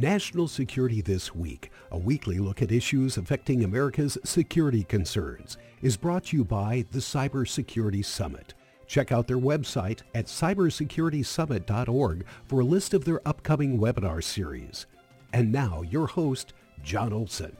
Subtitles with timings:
[0.00, 6.24] National Security This Week, a weekly look at issues affecting America's security concerns, is brought
[6.26, 8.54] to you by the Cybersecurity Summit.
[8.86, 14.86] Check out their website at cybersecuritysummit.org for a list of their upcoming webinar series.
[15.34, 17.54] And now, your host, John Olson.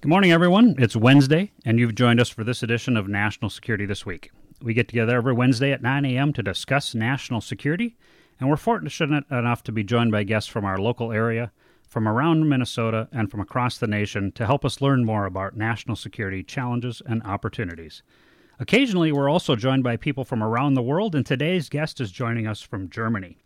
[0.00, 0.76] Good morning, everyone.
[0.78, 4.30] It's Wednesday, and you've joined us for this edition of National Security This Week.
[4.62, 6.32] We get together every Wednesday at 9 a.m.
[6.32, 7.98] to discuss national security
[8.38, 11.52] and we're fortunate enough to be joined by guests from our local area,
[11.88, 15.96] from around Minnesota, and from across the nation to help us learn more about national
[15.96, 18.02] security challenges and opportunities.
[18.58, 22.46] Occasionally, we're also joined by people from around the world, and today's guest is joining
[22.46, 23.38] us from Germany.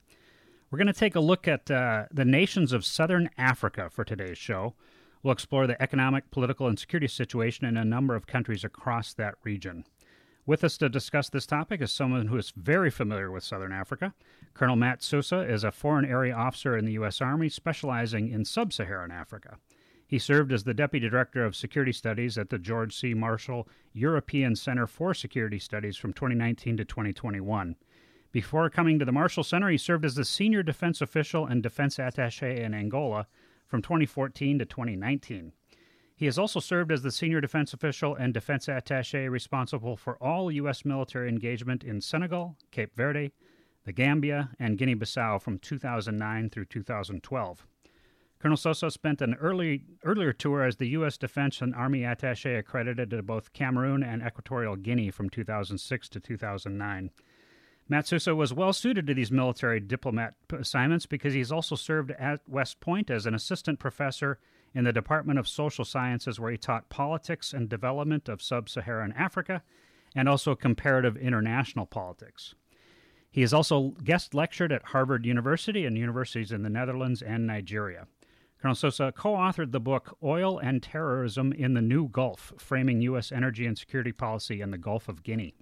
[0.70, 4.38] We're going to take a look at uh, the nations of southern Africa for today's
[4.38, 4.74] show.
[5.22, 9.34] We'll explore the economic, political, and security situation in a number of countries across that
[9.42, 9.84] region.
[10.46, 14.14] With us to discuss this topic is someone who is very familiar with Southern Africa.
[14.54, 17.20] Colonel Matt Sousa is a Foreign Area Officer in the U.S.
[17.20, 19.58] Army specializing in sub Saharan Africa.
[20.06, 23.14] He served as the Deputy Director of Security Studies at the George C.
[23.14, 27.76] Marshall European Center for Security Studies from 2019 to 2021.
[28.32, 31.98] Before coming to the Marshall Center, he served as the Senior Defense Official and Defense
[31.98, 33.26] Attache in Angola
[33.68, 35.52] from 2014 to 2019.
[36.20, 40.52] He has also served as the senior defense official and defense attache responsible for all
[40.52, 40.84] U.S.
[40.84, 43.32] military engagement in Senegal, Cape Verde,
[43.86, 47.66] the Gambia, and Guinea Bissau from 2009 through 2012.
[48.38, 51.16] Colonel Sousa spent an early, earlier tour as the U.S.
[51.16, 57.10] Defense and Army attache accredited to both Cameroon and Equatorial Guinea from 2006 to 2009.
[57.88, 62.46] Matt Sousa was well suited to these military diplomat assignments because he's also served at
[62.46, 64.38] West Point as an assistant professor
[64.74, 69.12] in the Department of Social Sciences, where he taught politics and development of sub Saharan
[69.12, 69.62] Africa
[70.14, 72.54] and also comparative international politics.
[73.30, 78.06] He has also guest lectured at Harvard University and universities in the Netherlands and Nigeria.
[78.60, 83.32] Colonel Sousa co authored the book Oil and Terrorism in the New Gulf Framing U.S.
[83.32, 85.54] Energy and Security Policy in the Gulf of Guinea.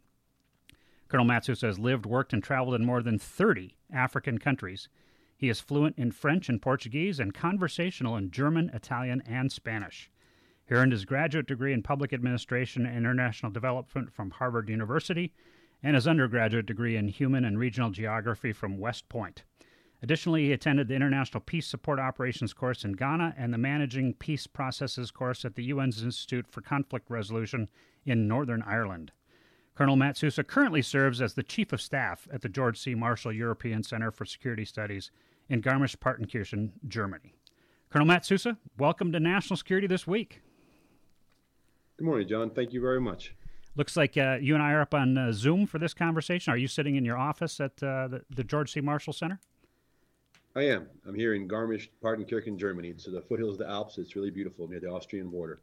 [1.09, 4.89] Colonel Matt Sousa has lived, worked, and traveled in more than 30 African countries
[5.39, 10.11] he is fluent in French and Portuguese and conversational in German, Italian, and Spanish.
[10.67, 15.33] He earned his graduate degree in public administration and international development from Harvard University
[15.81, 19.45] and his undergraduate degree in human and regional geography from West Point.
[20.03, 24.49] Additionally, he attended the International Peace Support Operations course in Ghana and the Managing Peace
[24.49, 27.69] Processes course at the UN's Institute for Conflict Resolution
[28.05, 29.13] in Northern Ireland.
[29.75, 32.97] Colonel Matt Sousa currently serves as the Chief of Staff at the George C.
[32.97, 35.13] Marshall European Center for Security Studies
[35.49, 37.35] in Garmisch-Partenkirchen, Germany.
[37.91, 40.43] Colonel Matt Sousa, welcome to National Security this week.
[41.97, 42.51] Good morning, John.
[42.51, 43.35] Thank you very much.
[43.77, 46.53] Looks like uh, you and I are up on uh, Zoom for this conversation.
[46.53, 48.81] Are you sitting in your office at uh, the, the, George C.
[48.81, 49.41] Marshall Center?
[50.55, 50.89] I am.
[51.07, 52.89] I'm here in Garmisch-Partenkirchen, Germany.
[52.89, 53.99] It's the foothills of the Alps.
[53.99, 55.61] It's really beautiful near the Austrian border.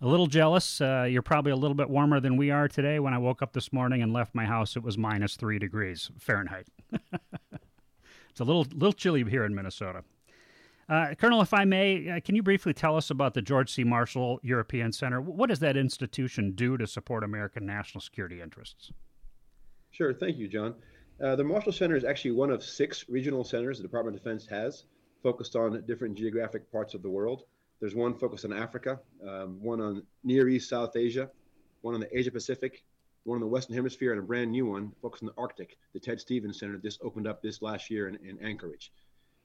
[0.00, 0.80] A little jealous.
[0.80, 2.98] Uh, you're probably a little bit warmer than we are today.
[2.98, 6.10] When I woke up this morning and left my house, it was minus three degrees
[6.18, 6.66] Fahrenheit.
[8.34, 10.02] It's a little little chilly here in Minnesota.
[10.88, 13.84] Uh, Colonel, if I may, uh, can you briefly tell us about the George C.
[13.84, 15.20] Marshall European Center?
[15.20, 18.90] What does that institution do to support American national security interests?
[19.92, 20.12] Sure.
[20.12, 20.74] Thank you, John.
[21.22, 24.48] Uh, the Marshall Center is actually one of six regional centers the Department of Defense
[24.48, 24.82] has
[25.22, 27.44] focused on different geographic parts of the world.
[27.78, 31.30] There's one focused on Africa, um, one on Near East South Asia,
[31.82, 32.82] one on the Asia Pacific,
[33.24, 36.00] one in the Western Hemisphere, and a brand new one focused on the Arctic, the
[36.00, 36.78] Ted Stevens Center.
[36.78, 38.92] This opened up this last year in, in Anchorage.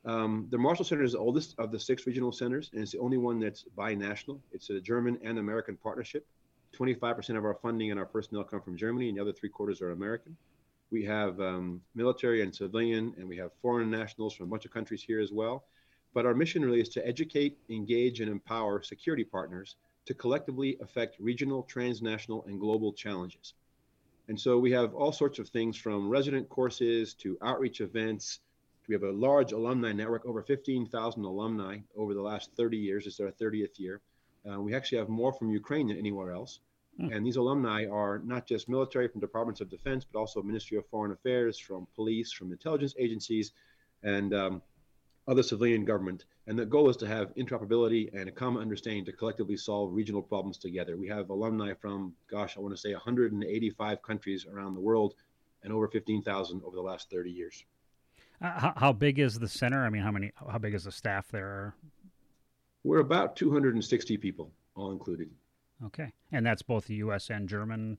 [0.05, 2.99] Um, the Marshall Center is the oldest of the six regional centers, and it's the
[2.99, 4.39] only one that's binational.
[4.51, 6.25] It's a German and American partnership.
[6.77, 9.81] 25% of our funding and our personnel come from Germany, and the other three quarters
[9.81, 10.37] are American.
[10.91, 14.71] We have um, military and civilian, and we have foreign nationals from a bunch of
[14.71, 15.65] countries here as well.
[16.13, 19.75] But our mission really is to educate, engage, and empower security partners
[20.05, 23.53] to collectively affect regional, transnational, and global challenges.
[24.29, 28.39] And so we have all sorts of things from resident courses to outreach events.
[28.87, 33.07] We have a large alumni network, over 15,000 alumni over the last 30 years.
[33.07, 34.01] It's our 30th year.
[34.47, 36.59] Uh, we actually have more from Ukraine than anywhere else.
[37.01, 37.15] Mm.
[37.15, 40.85] And these alumni are not just military from departments of defense, but also Ministry of
[40.87, 43.51] Foreign Affairs, from police, from intelligence agencies,
[44.03, 44.61] and um,
[45.29, 46.25] other civilian government.
[46.47, 50.23] And the goal is to have interoperability and a common understanding to collectively solve regional
[50.23, 50.97] problems together.
[50.97, 55.13] We have alumni from, gosh, I want to say 185 countries around the world
[55.63, 57.63] and over 15,000 over the last 30 years.
[58.41, 59.85] Uh, how, how, big is the center?
[59.85, 60.31] I mean, how many?
[60.49, 61.75] How big is the staff there?
[62.83, 65.29] We're about 260 people, all included.
[65.85, 67.29] Okay, and that's both the U.S.
[67.29, 67.97] and German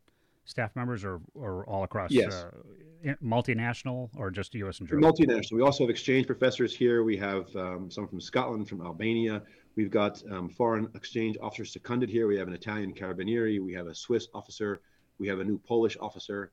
[0.51, 2.11] staff members, or or all across?
[2.11, 2.35] Yes.
[2.35, 4.81] Uh, multinational or just U.S.
[4.81, 5.11] and Germany?
[5.11, 5.53] Multinational.
[5.53, 7.03] We also have exchange professors here.
[7.03, 9.43] We have um, some from Scotland, from Albania.
[9.77, 12.27] We've got um, foreign exchange officers seconded here.
[12.27, 13.61] We have an Italian carabinieri.
[13.61, 14.81] We have a Swiss officer.
[15.19, 16.53] We have a new Polish officer.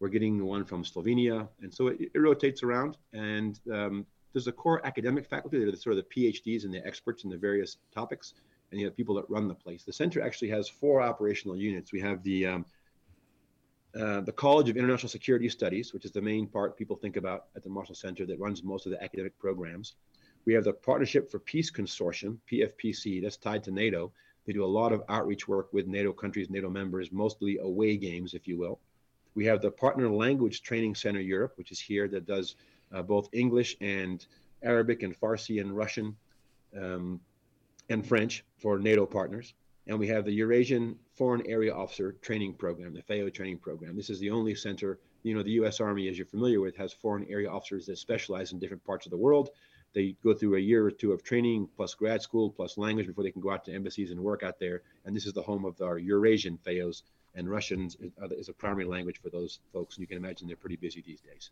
[0.00, 2.96] We're getting one from Slovenia, and so it, it rotates around.
[3.12, 6.86] And um, there's a core academic faculty that are sort of the PhDs and the
[6.86, 8.34] experts in the various topics,
[8.70, 9.82] and you have people that run the place.
[9.82, 11.92] The center actually has four operational units.
[11.92, 12.66] We have the um,
[13.94, 17.46] uh, the College of International Security Studies, which is the main part people think about
[17.56, 19.94] at the Marshall Center that runs most of the academic programs.
[20.44, 24.12] We have the Partnership for Peace Consortium, PFPC, that's tied to NATO.
[24.46, 28.34] They do a lot of outreach work with NATO countries, NATO members, mostly away games,
[28.34, 28.78] if you will.
[29.34, 32.56] We have the Partner Language Training Center Europe, which is here that does
[32.92, 34.24] uh, both English and
[34.62, 36.16] Arabic and Farsi and Russian
[36.76, 37.20] um,
[37.88, 39.54] and French for NATO partners.
[39.88, 43.96] And we have the Eurasian Foreign Area Officer Training Program, the FAO training program.
[43.96, 45.80] This is the only center, you know, the U.S.
[45.80, 49.10] Army, as you're familiar with, has foreign area officers that specialize in different parts of
[49.10, 49.48] the world.
[49.94, 53.24] They go through a year or two of training, plus grad school, plus language before
[53.24, 54.82] they can go out to embassies and work out there.
[55.06, 57.02] And this is the home of our Eurasian FAOs,
[57.34, 57.90] and Russian
[58.32, 59.96] is a primary language for those folks.
[59.96, 61.50] And you can imagine they're pretty busy these days.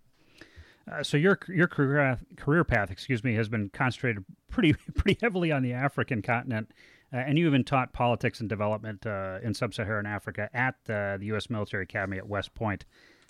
[0.91, 5.51] Uh, so your your career career path, excuse me, has been concentrated pretty pretty heavily
[5.51, 6.71] on the African continent,
[7.17, 11.49] uh, and you even taught politics and development uh, in sub-Saharan Africa at the U.S.
[11.49, 12.85] Military Academy at West Point.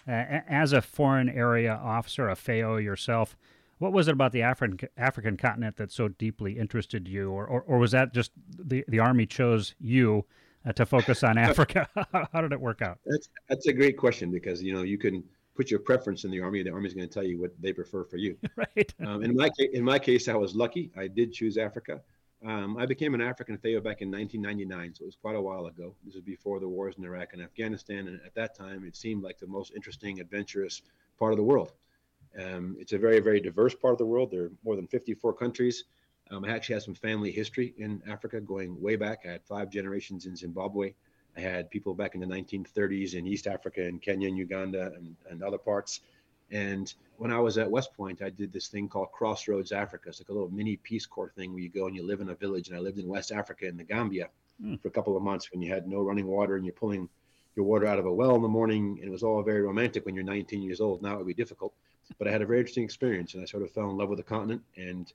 [0.08, 3.36] Uh, as a foreign area officer, a FAO yourself,
[3.78, 7.62] what was it about the African African continent that so deeply interested you, or or,
[7.62, 10.24] or was that just the the Army chose you?
[10.64, 11.88] Uh, to focus on Africa,
[12.32, 12.98] how did it work out?
[13.06, 15.22] That's that's a great question because you know you can
[15.56, 16.62] put your preference in the army.
[16.62, 18.36] The army is going to tell you what they prefer for you.
[18.56, 18.94] right.
[19.04, 20.90] Um, in my in my case, I was lucky.
[20.96, 22.00] I did choose Africa.
[22.46, 25.66] Um, I became an African FAO back in 1999, so it was quite a while
[25.66, 25.96] ago.
[26.04, 29.24] This was before the wars in Iraq and Afghanistan, and at that time, it seemed
[29.24, 30.82] like the most interesting, adventurous
[31.18, 31.72] part of the world.
[32.40, 34.30] Um, it's a very, very diverse part of the world.
[34.30, 35.84] There are more than 54 countries.
[36.30, 39.22] Um, I actually have some family history in Africa going way back.
[39.24, 40.94] I had five generations in Zimbabwe.
[41.36, 45.16] I had people back in the 1930s in East Africa and Kenya and Uganda and,
[45.28, 46.00] and other parts.
[46.50, 50.08] And when I was at West Point, I did this thing called Crossroads Africa.
[50.08, 52.28] It's like a little mini Peace Corps thing where you go and you live in
[52.28, 52.68] a village.
[52.68, 54.28] And I lived in West Africa in the Gambia
[54.62, 54.80] mm.
[54.80, 57.08] for a couple of months when you had no running water and you're pulling
[57.56, 58.98] your water out of a well in the morning.
[59.00, 61.02] And it was all very romantic when you're 19 years old.
[61.02, 61.74] Now it would be difficult.
[62.18, 64.18] But I had a very interesting experience and I sort of fell in love with
[64.18, 64.62] the continent.
[64.76, 65.12] And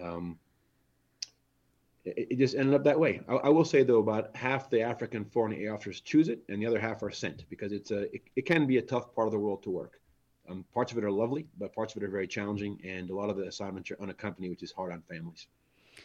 [0.00, 0.38] um,
[2.04, 3.20] it, it just ended up that way.
[3.28, 6.60] I, I, will say though, about half the African foreign area officers choose it, and
[6.62, 9.26] the other half are sent because it's a it, it can be a tough part
[9.26, 10.00] of the world to work.
[10.50, 13.14] Um, parts of it are lovely, but parts of it are very challenging, and a
[13.14, 15.46] lot of the assignments are unaccompanied, which is hard on families.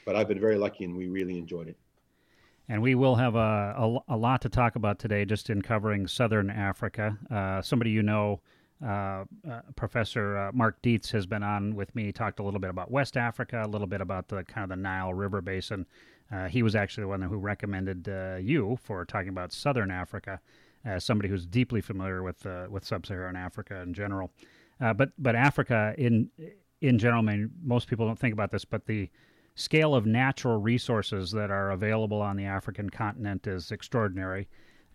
[0.05, 1.77] But I've been very lucky, and we really enjoyed it.
[2.69, 6.07] And we will have a, a, a lot to talk about today, just in covering
[6.07, 7.17] Southern Africa.
[7.29, 8.41] Uh, somebody you know
[8.83, 12.69] uh, uh, Professor uh, Mark Dietz has been on with me, talked a little bit
[12.69, 15.85] about West Africa, a little bit about the kind of the Nile River basin.
[16.31, 20.39] Uh, he was actually the one who recommended uh, you for talking about Southern Africa,
[20.85, 24.31] as somebody who's deeply familiar with with Sub-Saharan Africa in general.
[24.79, 26.29] but but Africa in
[26.81, 29.09] in general, I mean, most people don't think about this, but the
[29.55, 34.47] scale of natural resources that are available on the African continent is extraordinary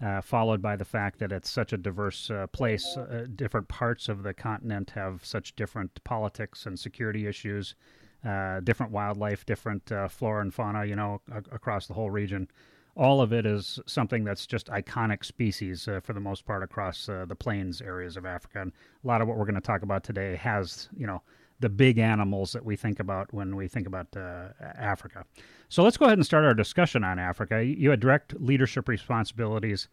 [0.04, 2.96] uh, followed by the fact that it's such a diverse uh, place.
[2.96, 7.74] Uh, different parts of the continent have such different politics and security issues,
[8.24, 12.48] uh, different wildlife, different uh, flora and fauna, you know, a- across the whole region.
[12.98, 17.06] All of it is something that's just iconic species uh, for the most part across
[17.06, 18.60] the plains areas of Africa.
[18.60, 18.72] And
[19.04, 21.22] a lot of what we're going to talk about today has, you know,
[21.60, 25.24] the big animals that we think about when we think about uh, Africa.
[25.68, 27.64] So let's go ahead and start our discussion on Africa.
[27.64, 29.88] You had direct leadership responsibilities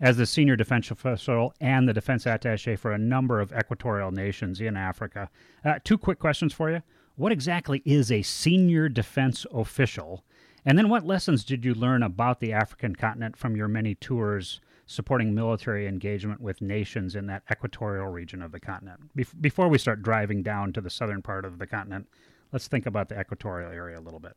[0.00, 4.60] as the senior defense official and the defense attache for a number of equatorial nations
[4.60, 5.30] in Africa.
[5.64, 6.82] Uh, two quick questions for you.
[7.16, 10.22] What exactly is a senior defense official?
[10.66, 14.60] And then what lessons did you learn about the African continent from your many tours
[14.84, 19.00] supporting military engagement with nations in that equatorial region of the continent.
[19.40, 22.08] before we start driving down to the southern part of the continent,
[22.52, 24.36] let's think about the equatorial area a little bit.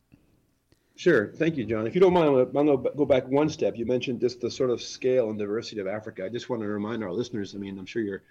[0.96, 1.32] Sure.
[1.32, 1.86] Thank you, John.
[1.86, 3.76] If you don't mind, I'm going to go back one step.
[3.76, 6.24] You mentioned just the sort of scale and diversity of Africa.
[6.24, 8.22] I just want to remind our listeners, I mean, I'm sure you're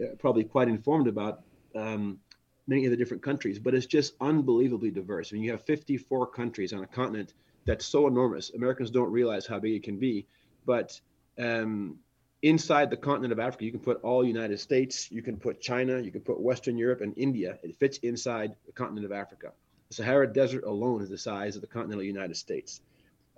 [0.00, 1.42] uh, probably quite informed about
[1.74, 2.18] um,
[2.70, 5.32] many of the different countries, but it's just unbelievably diverse.
[5.32, 7.34] I mean, you have 54 countries on a continent
[7.66, 8.54] that's so enormous.
[8.54, 10.24] Americans don't realize how big it can be,
[10.64, 10.98] but
[11.36, 11.98] um,
[12.42, 15.98] inside the continent of Africa, you can put all United States, you can put China,
[15.98, 17.58] you can put Western Europe and India.
[17.64, 19.50] It fits inside the continent of Africa.
[19.88, 22.82] The Sahara Desert alone is the size of the continental United States.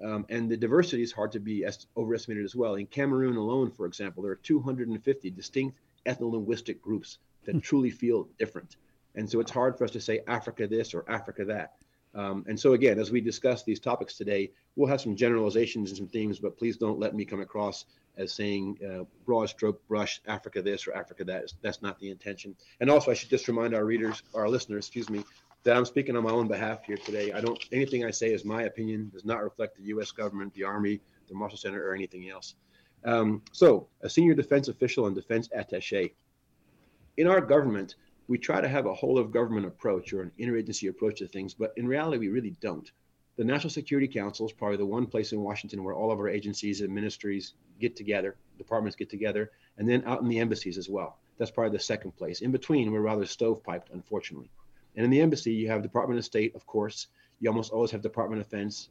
[0.05, 2.75] Um, and the diversity is hard to be est- overestimated as well.
[2.75, 8.77] In Cameroon alone, for example, there are 250 distinct ethno-linguistic groups that truly feel different.
[9.15, 11.75] And so it's hard for us to say Africa this or Africa that.
[12.15, 15.97] Um, and so again, as we discuss these topics today, we'll have some generalizations and
[15.97, 17.87] some themes, but please don't let me come across
[18.19, 21.53] as saying uh, broad stroke brush Africa this or Africa that.
[21.63, 22.55] That's not the intention.
[22.81, 25.25] And also, I should just remind our readers, our listeners, excuse me,
[25.65, 27.33] that I'm speaking on my own behalf here today.
[27.33, 30.11] I don't anything I say is my opinion, does not reflect the U.S.
[30.11, 32.57] government, the Army, the Marshall Center, or anything else.
[33.05, 36.13] Um, so, a senior defense official and defense attaché.
[37.17, 37.97] In our government,
[38.29, 41.55] we try to have a whole of government approach or an interagency approach to things,
[41.55, 42.91] but in reality, we really don't.
[43.37, 46.29] The National Security Council is probably the one place in Washington where all of our
[46.29, 50.89] agencies and ministries get together, departments get together, and then out in the embassies as
[50.89, 51.19] well.
[51.39, 52.43] That's probably the second place.
[52.43, 54.51] In between, we're rather stovepiped, unfortunately.
[54.97, 57.07] And in the embassy, you have Department of State, of course.
[57.41, 58.91] You almost always have Department of Defense.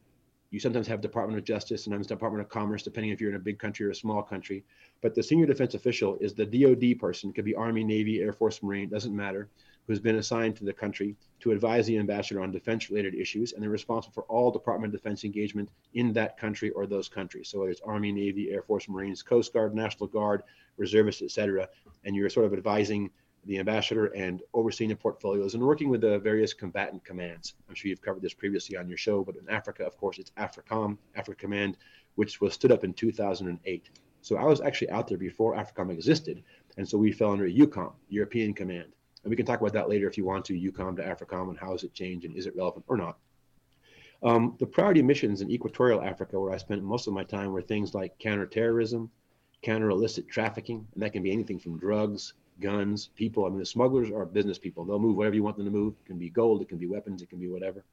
[0.51, 3.39] You sometimes have Department of Justice, sometimes Department of Commerce, depending if you're in a
[3.39, 4.65] big country or a small country.
[5.01, 8.61] But the senior defense official is the DoD person, could be Army, Navy, Air Force,
[8.61, 9.47] Marine, doesn't matter,
[9.87, 13.69] who's been assigned to the country to advise the ambassador on defense-related issues, and they're
[13.69, 17.47] responsible for all Department of Defense engagement in that country or those countries.
[17.47, 20.43] So whether it's Army, Navy, Air Force, Marines, Coast Guard, National Guard,
[20.75, 21.69] reservists, etc.,
[22.03, 23.09] and you're sort of advising
[23.45, 27.55] the ambassador and overseeing the portfolios and working with the various combatant commands.
[27.67, 30.31] I'm sure you've covered this previously on your show, but in Africa, of course, it's
[30.37, 31.77] AFRICOM, Africa Command,
[32.15, 33.89] which was stood up in 2008.
[34.21, 36.43] So I was actually out there before AFRICOM existed,
[36.77, 38.93] and so we fell under EUCOM, European Command.
[39.23, 41.57] And we can talk about that later if you want to, EUCOM to AFRICOM, and
[41.57, 43.17] how has it changed and is it relevant or not.
[44.23, 47.61] Um, the priority missions in equatorial Africa, where I spent most of my time, were
[47.61, 49.09] things like counterterrorism,
[49.63, 53.45] counter illicit trafficking, and that can be anything from drugs, guns, people.
[53.45, 54.85] I mean, the smugglers are business people.
[54.85, 55.95] They'll move whatever you want them to move.
[55.99, 57.83] It can be gold, it can be weapons, it can be whatever.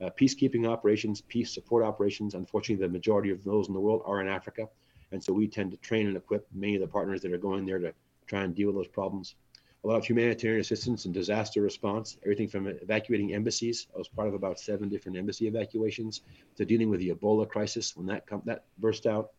[0.00, 2.34] Uh, peacekeeping operations, peace support operations.
[2.34, 4.68] Unfortunately, the majority of those in the world are in Africa.
[5.12, 7.64] And so we tend to train and equip many of the partners that are going
[7.64, 7.94] there to
[8.26, 9.36] try and deal with those problems.
[9.84, 13.86] A lot of humanitarian assistance and disaster response, everything from evacuating embassies.
[13.94, 16.22] I was part of about seven different embassy evacuations
[16.56, 19.30] to dealing with the Ebola crisis when that com- that burst out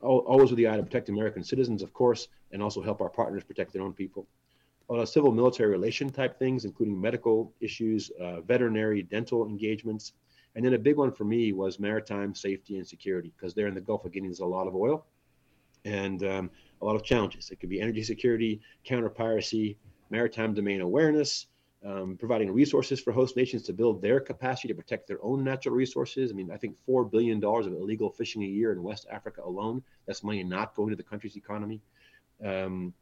[0.00, 3.44] always with the eye to protect American citizens, of course, and also help our partners
[3.44, 4.26] protect their own people.
[4.88, 10.14] Of civil military relation type things, including medical issues, uh, veterinary, dental engagements.
[10.56, 13.74] And then a big one for me was maritime safety and security, because there in
[13.74, 15.06] the Gulf of Guinea there's a lot of oil
[15.84, 16.50] and um,
[16.82, 17.50] a lot of challenges.
[17.50, 19.78] It could be energy security, counter piracy,
[20.10, 21.46] maritime domain awareness,
[21.84, 25.74] um, providing resources for host nations to build their capacity to protect their own natural
[25.74, 26.30] resources.
[26.30, 29.82] I mean, I think $4 billion of illegal fishing a year in West Africa alone.
[30.06, 31.80] That's money not going to the country's economy.
[32.44, 32.92] Um,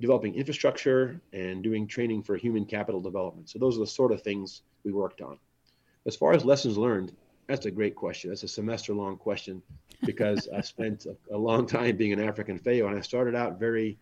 [0.00, 3.50] developing infrastructure and doing training for human capital development.
[3.50, 5.38] So, those are the sort of things we worked on.
[6.06, 7.12] As far as lessons learned,
[7.46, 8.30] that's a great question.
[8.30, 9.60] That's a semester long question
[10.06, 13.58] because I spent a, a long time being an African FAO and I started out
[13.58, 13.98] very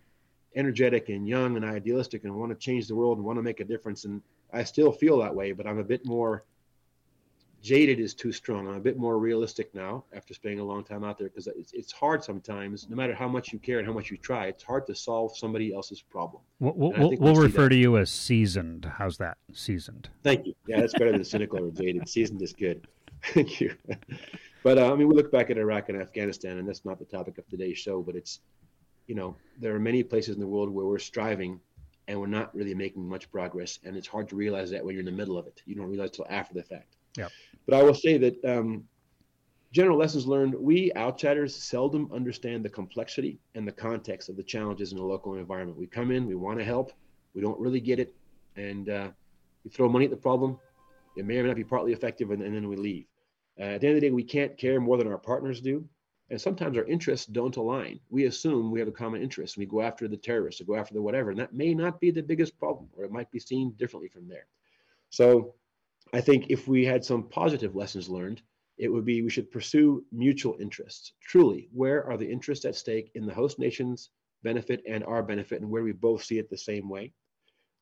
[0.54, 3.60] energetic and young and idealistic and want to change the world and want to make
[3.60, 4.04] a difference.
[4.04, 6.44] And I still feel that way, but I'm a bit more
[7.62, 8.68] jaded is too strong.
[8.68, 11.72] I'm a bit more realistic now after spending a long time out there because it's,
[11.72, 14.62] it's hard sometimes, no matter how much you care and how much you try, it's
[14.62, 16.42] hard to solve somebody else's problem.
[16.60, 17.70] We'll, we'll, we'll refer that.
[17.70, 18.90] to you as seasoned.
[18.98, 19.38] How's that?
[19.52, 20.08] Seasoned.
[20.22, 20.54] Thank you.
[20.66, 22.08] Yeah, that's better than cynical or jaded.
[22.08, 22.86] Seasoned is good.
[23.34, 23.74] Thank you.
[24.62, 27.04] But uh, I mean, we look back at Iraq and Afghanistan, and that's not the
[27.04, 28.40] topic of today's show, but it's
[29.08, 31.58] you know, there are many places in the world where we're striving
[32.06, 33.80] and we're not really making much progress.
[33.84, 35.62] And it's hard to realize that when you're in the middle of it.
[35.66, 36.96] You don't realize till after the fact.
[37.16, 37.28] Yeah.
[37.66, 38.84] But I will say that um,
[39.72, 44.92] general lessons learned, we outsiders seldom understand the complexity and the context of the challenges
[44.92, 45.78] in the local environment.
[45.78, 46.92] We come in, we want to help,
[47.34, 48.14] we don't really get it,
[48.56, 49.08] and uh,
[49.64, 50.58] we throw money at the problem.
[51.16, 53.06] It may or may not be partly effective, and, and then we leave.
[53.58, 55.84] Uh, at the end of the day, we can't care more than our partners do.
[56.30, 58.00] And sometimes our interests don't align.
[58.10, 59.56] We assume we have a common interest.
[59.56, 61.30] We go after the terrorists or go after the whatever.
[61.30, 64.28] And that may not be the biggest problem, or it might be seen differently from
[64.28, 64.46] there.
[65.08, 65.54] So
[66.12, 68.42] I think if we had some positive lessons learned,
[68.76, 71.12] it would be we should pursue mutual interests.
[71.22, 74.10] Truly, where are the interests at stake in the host nation's
[74.42, 77.12] benefit and our benefit, and where we both see it the same way?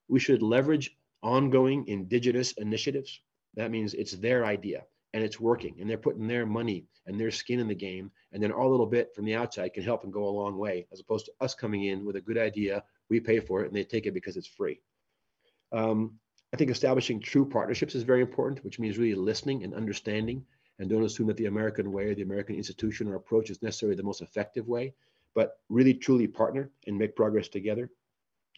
[0.09, 3.21] We should leverage ongoing indigenous initiatives.
[3.55, 4.85] That means it's their idea
[5.17, 8.43] and it's working and they're putting their money and their skin in the game and
[8.43, 11.01] then our little bit from the outside can help and go a long way as
[11.01, 13.83] opposed to us coming in with a good idea we pay for it and they
[13.83, 14.79] take it because it's free.
[15.73, 16.19] Um,
[16.53, 20.45] i think establishing true partnerships is very important which means really listening and understanding
[20.79, 23.97] and don't assume that the american way or the american institution or approach is necessarily
[23.97, 24.93] the most effective way
[25.35, 27.91] but really truly partner and make progress together.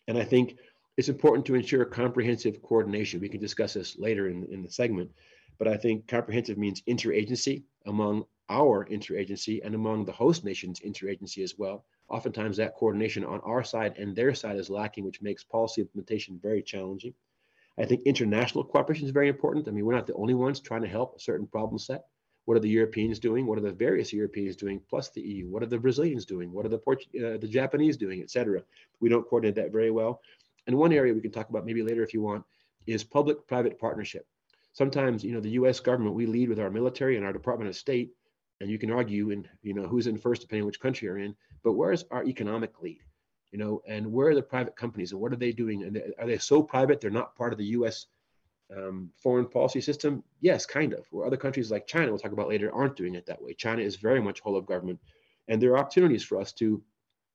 [0.08, 0.58] And i think
[0.98, 3.20] it's important to ensure comprehensive coordination.
[3.20, 5.12] We can discuss this later in, in the segment
[5.58, 11.42] but I think comprehensive means interagency among our interagency and among the host nation's interagency
[11.42, 11.84] as well.
[12.08, 16.38] Oftentimes, that coordination on our side and their side is lacking, which makes policy implementation
[16.42, 17.12] very challenging.
[17.78, 19.68] I think international cooperation is very important.
[19.68, 22.06] I mean, we're not the only ones trying to help a certain problem set.
[22.46, 23.46] What are the Europeans doing?
[23.46, 25.48] What are the various Europeans doing, plus the EU?
[25.48, 26.50] What are the Brazilians doing?
[26.50, 28.62] What are the Port- uh, the Japanese doing, et cetera?
[29.00, 30.22] We don't coordinate that very well.
[30.66, 32.44] And one area we can talk about maybe later if you want
[32.86, 34.26] is public-private partnership.
[34.78, 35.80] Sometimes, you know, the U.S.
[35.80, 38.12] government we lead with our military and our Department of State,
[38.60, 41.18] and you can argue in you know who's in first depending on which country you're
[41.18, 41.34] in.
[41.64, 43.02] But where's our economic lead?
[43.50, 45.82] You know, and where are the private companies and what are they doing?
[45.82, 48.06] And are they so private they're not part of the U.S
[48.76, 50.22] um, foreign policy system?
[50.40, 51.06] Yes, kind of.
[51.10, 53.54] Where other countries like China, we'll talk about later, aren't doing it that way.
[53.54, 55.00] China is very much whole of government.
[55.48, 56.82] And there are opportunities for us to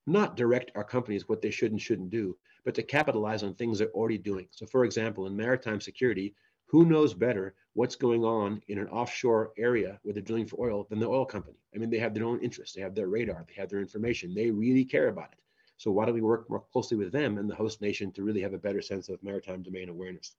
[0.05, 3.79] not direct our companies what they should and shouldn't do, but to capitalize on things
[3.79, 4.47] they're already doing.
[4.51, 6.35] So, for example, in maritime security,
[6.73, 10.87] who knows better what's going on in an offshore area where they're drilling for oil
[10.89, 11.59] than the oil company?
[11.75, 14.33] I mean, they have their own interests, they have their radar, they have their information,
[14.33, 15.37] they really care about it.
[15.77, 18.41] So, why don't we work more closely with them and the host nation to really
[18.41, 20.33] have a better sense of maritime domain awareness?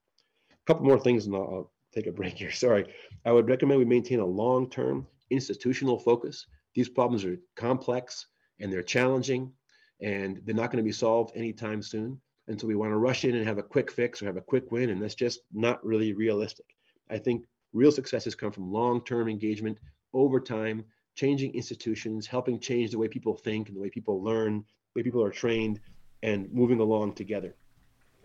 [0.51, 2.51] A couple more things and I'll, I'll take a break here.
[2.67, 2.93] Sorry.
[3.25, 6.47] I would recommend we maintain a long term institutional focus.
[6.75, 8.27] These problems are complex
[8.59, 9.53] and they're challenging
[10.01, 12.21] and they're not going to be solved anytime soon.
[12.49, 14.43] And so we want to rush in and have a quick fix or have a
[14.43, 14.91] quick win.
[14.91, 16.67] And that's just not really realistic.
[17.11, 19.79] I think real successes come from long term engagement
[20.13, 20.85] over time,
[21.15, 25.03] changing institutions, helping change the way people think and the way people learn, the way
[25.03, 25.81] people are trained,
[26.23, 27.55] and moving along together.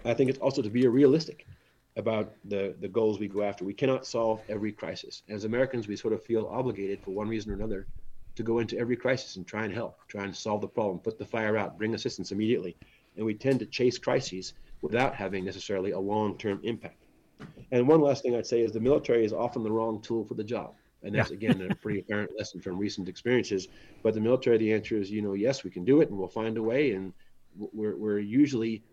[0.06, 1.46] I think it's also to be realistic
[1.98, 3.66] about the, the goals we go after.
[3.66, 5.24] We cannot solve every crisis.
[5.28, 7.88] As Americans, we sort of feel obligated for one reason or another
[8.36, 11.20] to go into every crisis and try and help, try and solve the problem, put
[11.20, 12.78] the fire out, bring assistance immediately.
[13.20, 17.04] And we tend to chase crises without having necessarily a long term impact.
[17.74, 20.36] And one last thing I'd say is the military is often the wrong tool for
[20.36, 20.74] the job.
[21.04, 21.36] And that's, yeah.
[21.36, 23.68] again, a pretty apparent lesson from recent experiences.
[24.04, 26.30] But the military, the answer is, you know, yes, we can do it and we'll
[26.30, 26.92] find a way.
[26.92, 27.12] And
[27.58, 28.84] we're, we're usually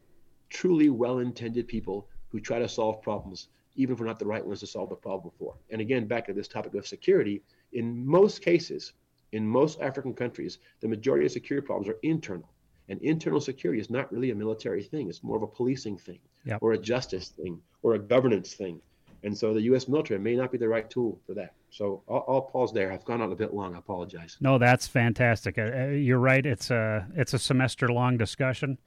[0.50, 4.44] truly well intended people who try to solve problems, even if we're not the right
[4.44, 5.54] ones to solve the problem for.
[5.70, 8.92] And again, back to this topic of security, in most cases,
[9.30, 12.48] in most African countries, the majority of security problems are internal.
[12.88, 16.20] And internal security is not really a military thing, it's more of a policing thing,
[16.44, 16.58] yep.
[16.60, 18.80] or a justice thing, or a governance thing.
[19.22, 19.88] And so the U.S.
[19.88, 21.54] military may not be the right tool for that.
[21.70, 22.92] So I'll, I'll pause there.
[22.92, 23.74] I've gone on a bit long.
[23.74, 24.36] I apologize.
[24.40, 25.58] No, that's fantastic.
[25.58, 26.44] Uh, uh you're right.
[26.44, 28.78] It's a it's a semester long discussion.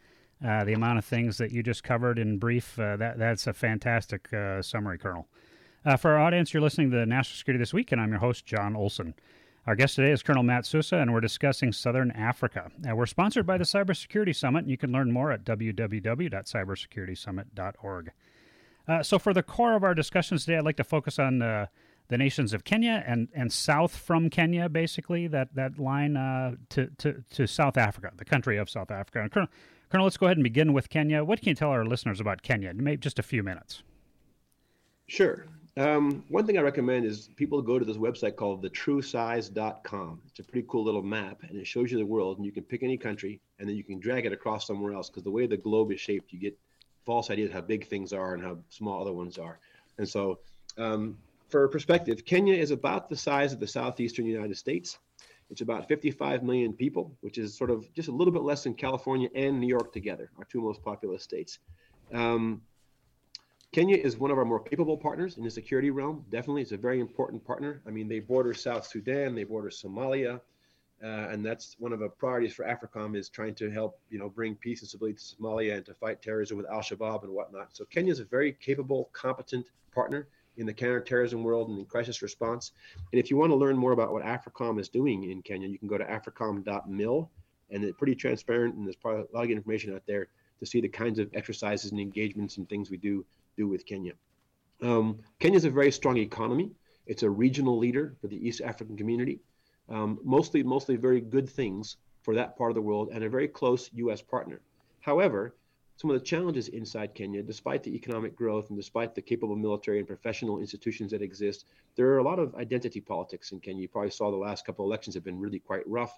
[0.45, 3.53] Uh, the amount of things that you just covered in brief, uh, that that's a
[3.53, 5.27] fantastic uh, summary, Colonel.
[5.85, 8.45] Uh, for our audience, you're listening to National Security This Week, and I'm your host,
[8.45, 9.13] John Olson.
[9.67, 12.71] Our guest today is Colonel Matt Sousa, and we're discussing Southern Africa.
[12.89, 18.11] Uh, we're sponsored by the Cybersecurity Summit, and you can learn more at www.cybersecuritysummit.org.
[18.87, 21.69] Uh, so, for the core of our discussions today, I'd like to focus on the
[22.09, 26.13] nations of Kenya and, and south from Kenya, basically, that, that line
[26.69, 29.21] to, to, to South Africa, the country of South Africa.
[29.21, 29.49] And Colonel,
[29.89, 31.23] Colonel, let's go ahead and begin with Kenya.
[31.23, 32.73] What can you tell our listeners about Kenya?
[32.73, 33.83] Maybe just a few minutes.
[35.07, 35.47] Sure.
[35.79, 40.21] Um, one thing I recommend is people go to this website called thetruesize.com.
[40.27, 42.63] It's a pretty cool little map, and it shows you the world, and you can
[42.63, 45.09] pick any country, and then you can drag it across somewhere else.
[45.09, 46.59] Because the way the globe is shaped, you get
[47.05, 49.59] false ideas how big things are and how small other ones are.
[49.97, 50.39] And so,
[50.77, 54.99] um, for perspective, Kenya is about the size of the southeastern United States.
[55.49, 58.73] It's about 55 million people, which is sort of just a little bit less than
[58.73, 61.59] California and New York together, our two most populous states.
[62.13, 62.63] Um,
[63.71, 66.25] Kenya is one of our more capable partners in the security realm.
[66.31, 67.83] Definitely, it's a very important partner.
[67.85, 70.41] I mean, they border South Sudan, they border Somalia,
[71.03, 74.27] uh, and that's one of the priorities for AFRICOM is trying to help, you know,
[74.27, 77.69] bring peace and stability to Somalia and to fight terrorism with Al Shabaab and whatnot.
[77.73, 80.27] So Kenya is a very capable, competent partner
[80.57, 82.71] in the counterterrorism world and in crisis response.
[83.13, 85.77] And if you want to learn more about what AFRICOM is doing in Kenya, you
[85.77, 87.29] can go to africom.mil,
[87.69, 90.27] and it's pretty transparent, and there's probably a lot of information out there
[90.59, 93.23] to see the kinds of exercises and engagements and things we do
[93.59, 94.13] do with Kenya.
[94.81, 96.71] Um, Kenya is a very strong economy.
[97.05, 99.39] It's a regional leader for the East African community.
[99.89, 103.47] Um, mostly, mostly very good things for that part of the world, and a very
[103.47, 104.21] close U.S.
[104.21, 104.61] partner.
[105.01, 105.55] However,
[105.97, 109.97] some of the challenges inside Kenya, despite the economic growth and despite the capable military
[109.99, 113.81] and professional institutions that exist, there are a lot of identity politics in Kenya.
[113.81, 116.17] You probably saw the last couple of elections have been really quite rough.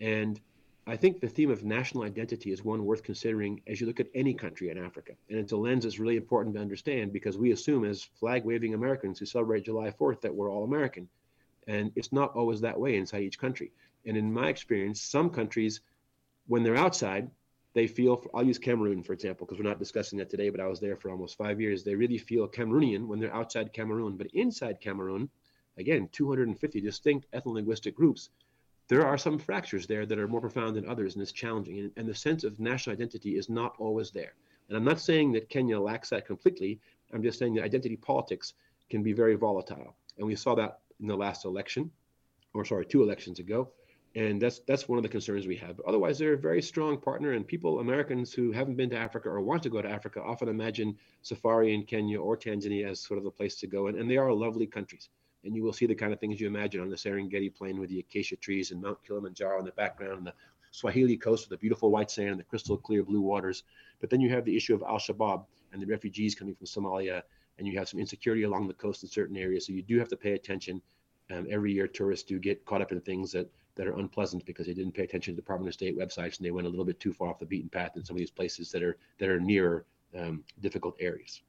[0.00, 0.40] And
[0.86, 4.08] I think the theme of national identity is one worth considering as you look at
[4.14, 5.12] any country in Africa.
[5.28, 8.74] And it's a lens that's really important to understand because we assume, as flag waving
[8.74, 11.08] Americans who celebrate July 4th, that we're all American.
[11.66, 13.72] And it's not always that way inside each country.
[14.06, 15.80] And in my experience, some countries,
[16.46, 17.30] when they're outside,
[17.72, 20.66] they feel i'll use cameroon for example because we're not discussing that today but i
[20.66, 24.26] was there for almost five years they really feel cameroonian when they're outside cameroon but
[24.34, 25.28] inside cameroon
[25.76, 28.30] again 250 distinct ethno-linguistic groups
[28.90, 31.78] there are some fractures there that are more profound than others, and it's challenging.
[31.78, 34.34] And, and the sense of national identity is not always there.
[34.68, 36.80] And I'm not saying that Kenya lacks that completely.
[37.14, 38.54] I'm just saying that identity politics
[38.90, 39.94] can be very volatile.
[40.18, 41.92] And we saw that in the last election,
[42.52, 43.70] or sorry, two elections ago.
[44.16, 45.76] And that's that's one of the concerns we have.
[45.76, 49.28] But otherwise, they're a very strong partner, and people, Americans who haven't been to Africa
[49.28, 53.18] or want to go to Africa, often imagine safari in Kenya or Tanzania as sort
[53.18, 53.86] of the place to go.
[53.86, 55.10] And, and they are lovely countries
[55.44, 57.88] and you will see the kind of things you imagine on the Serengeti plain with
[57.88, 60.34] the acacia trees and Mount Kilimanjaro in the background and the
[60.70, 63.64] Swahili coast with the beautiful white sand and the crystal clear blue waters.
[64.00, 67.22] But then you have the issue of Al Shabaab and the refugees coming from Somalia,
[67.58, 69.66] and you have some insecurity along the coast in certain areas.
[69.66, 70.80] So you do have to pay attention.
[71.30, 74.66] Um, every year, tourists do get caught up in things that, that are unpleasant because
[74.66, 76.84] they didn't pay attention to the Department of State websites and they went a little
[76.84, 79.28] bit too far off the beaten path in some of these places that are that
[79.28, 79.84] are near
[80.18, 81.42] um, difficult areas.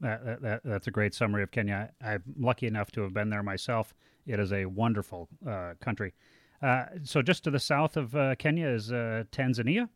[0.00, 1.90] That, that, that's a great summary of Kenya.
[2.04, 3.94] I'm lucky enough to have been there myself.
[4.26, 6.14] It is a wonderful uh, country.
[6.62, 9.88] Uh, so, just to the south of uh, Kenya is uh, Tanzania.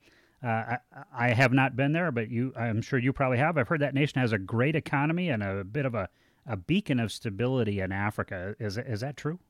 [0.43, 0.79] Uh, I,
[1.13, 3.59] I, have not been there, but you, I'm sure you probably have.
[3.59, 6.09] I've heard that nation has a great economy and a bit of a,
[6.47, 8.55] a beacon of stability in Africa.
[8.61, 9.41] Is is that true?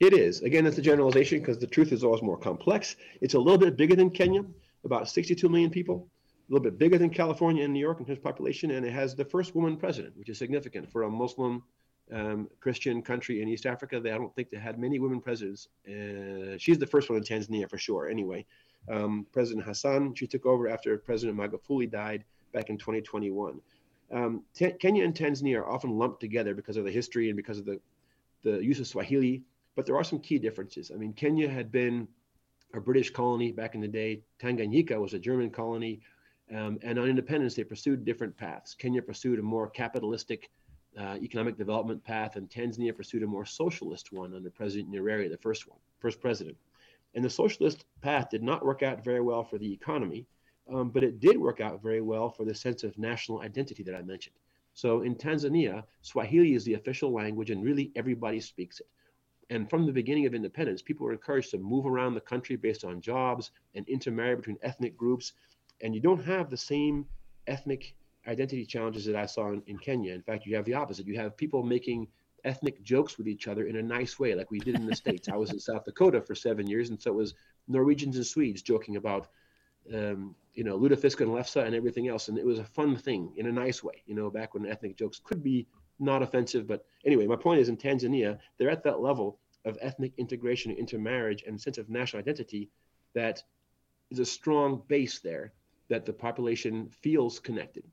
[0.00, 0.40] It is.
[0.40, 2.96] Again, it's a generalization because the truth is always more complex.
[3.20, 4.44] It's a little bit bigger than Kenya,
[4.84, 6.08] about 62 million people
[6.52, 9.14] little bit bigger than California and New York in terms of population, and it has
[9.14, 11.62] the first woman president, which is significant for a Muslim
[12.12, 14.00] um, Christian country in East Africa.
[14.00, 15.68] They, I don't think they had many women presidents.
[15.88, 18.08] Uh, she's the first one in Tanzania for sure.
[18.08, 18.44] Anyway,
[18.90, 23.60] um, President Hassan, she took over after President Magufuli died back in 2021.
[24.12, 27.58] Um, T- Kenya and Tanzania are often lumped together because of the history and because
[27.58, 27.80] of the
[28.42, 29.42] the use of Swahili,
[29.76, 30.90] but there are some key differences.
[30.92, 32.08] I mean, Kenya had been
[32.74, 34.22] a British colony back in the day.
[34.40, 36.00] Tanganyika was a German colony.
[36.54, 38.74] Um, and on independence, they pursued different paths.
[38.74, 40.50] Kenya pursued a more capitalistic
[40.98, 45.38] uh, economic development path, and Tanzania pursued a more socialist one under President Nyerere, the
[45.38, 46.56] first one, first president.
[47.14, 50.26] And the socialist path did not work out very well for the economy,
[50.70, 53.94] um, but it did work out very well for the sense of national identity that
[53.94, 54.36] I mentioned.
[54.74, 58.88] So in Tanzania, Swahili is the official language, and really everybody speaks it.
[59.50, 62.84] And from the beginning of independence, people were encouraged to move around the country based
[62.84, 65.32] on jobs and intermarry between ethnic groups
[65.82, 67.06] and you don't have the same
[67.46, 67.94] ethnic
[68.26, 70.14] identity challenges that I saw in, in, Kenya.
[70.14, 71.06] In fact, you have the opposite.
[71.06, 72.06] You have people making
[72.44, 75.28] ethnic jokes with each other in a nice way, like we did in the States.
[75.28, 77.34] I was in South Dakota for seven years, and so it was
[77.68, 79.28] Norwegians and Swedes joking about,
[79.92, 82.28] um, you know, Lutefisk and Lefse and everything else.
[82.28, 84.96] And it was a fun thing in a nice way, you know, back when ethnic
[84.96, 85.66] jokes could be
[85.98, 86.66] not offensive.
[86.66, 91.44] But anyway, my point is in Tanzania, they're at that level of ethnic integration, intermarriage,
[91.46, 92.68] and sense of national identity
[93.14, 93.42] that
[94.10, 95.52] is a strong base there
[95.92, 97.84] that the population feels connected.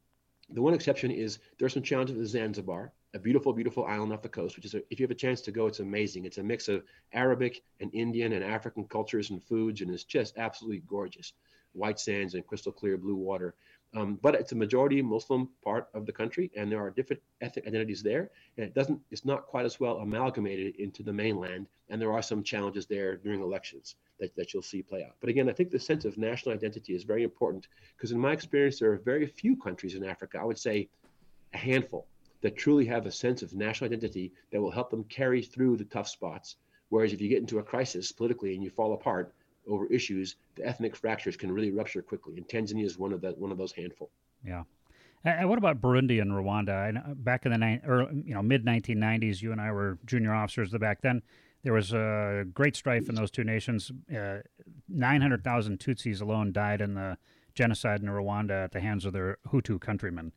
[0.51, 4.21] The one exception is there are some challenges with Zanzibar, a beautiful, beautiful island off
[4.21, 6.23] the coast, which is, a, if you have a chance to go, it's amazing.
[6.23, 10.37] It's a mix of Arabic and Indian and African cultures and foods, and it's just
[10.37, 11.33] absolutely gorgeous.
[11.73, 13.53] White sands and crystal clear blue water.
[13.95, 17.65] Um, but it's a majority Muslim part of the country, and there are different ethnic
[17.65, 21.99] identities there, and it doesn't, it's not quite as well amalgamated into the mainland, and
[21.99, 25.15] there are some challenges there during elections that, that you'll see play out.
[25.19, 28.31] But again, I think the sense of national identity is very important because, in my
[28.31, 30.87] experience, there are very few countries in Africa, I would say
[31.55, 32.05] a handful,
[32.41, 35.85] that truly have a sense of national identity that will help them carry through the
[35.85, 36.57] tough spots.
[36.89, 39.33] Whereas if you get into a crisis politically and you fall apart
[39.69, 42.37] over issues, the ethnic fractures can really rupture quickly.
[42.37, 44.09] And Tanzania is one of that one of those handful.
[44.45, 44.63] Yeah.
[45.25, 47.13] And what about Burundi and Rwanda?
[47.23, 50.71] Back in the ni- or, you know mid 1990s, you and I were junior officers
[50.71, 51.21] The back then.
[51.61, 53.91] There was a great strife in those two nations.
[54.15, 54.37] Uh,
[54.87, 57.17] 900,000 Tutsis alone died in the
[57.53, 60.31] genocide in Rwanda at the hands of their Hutu countrymen.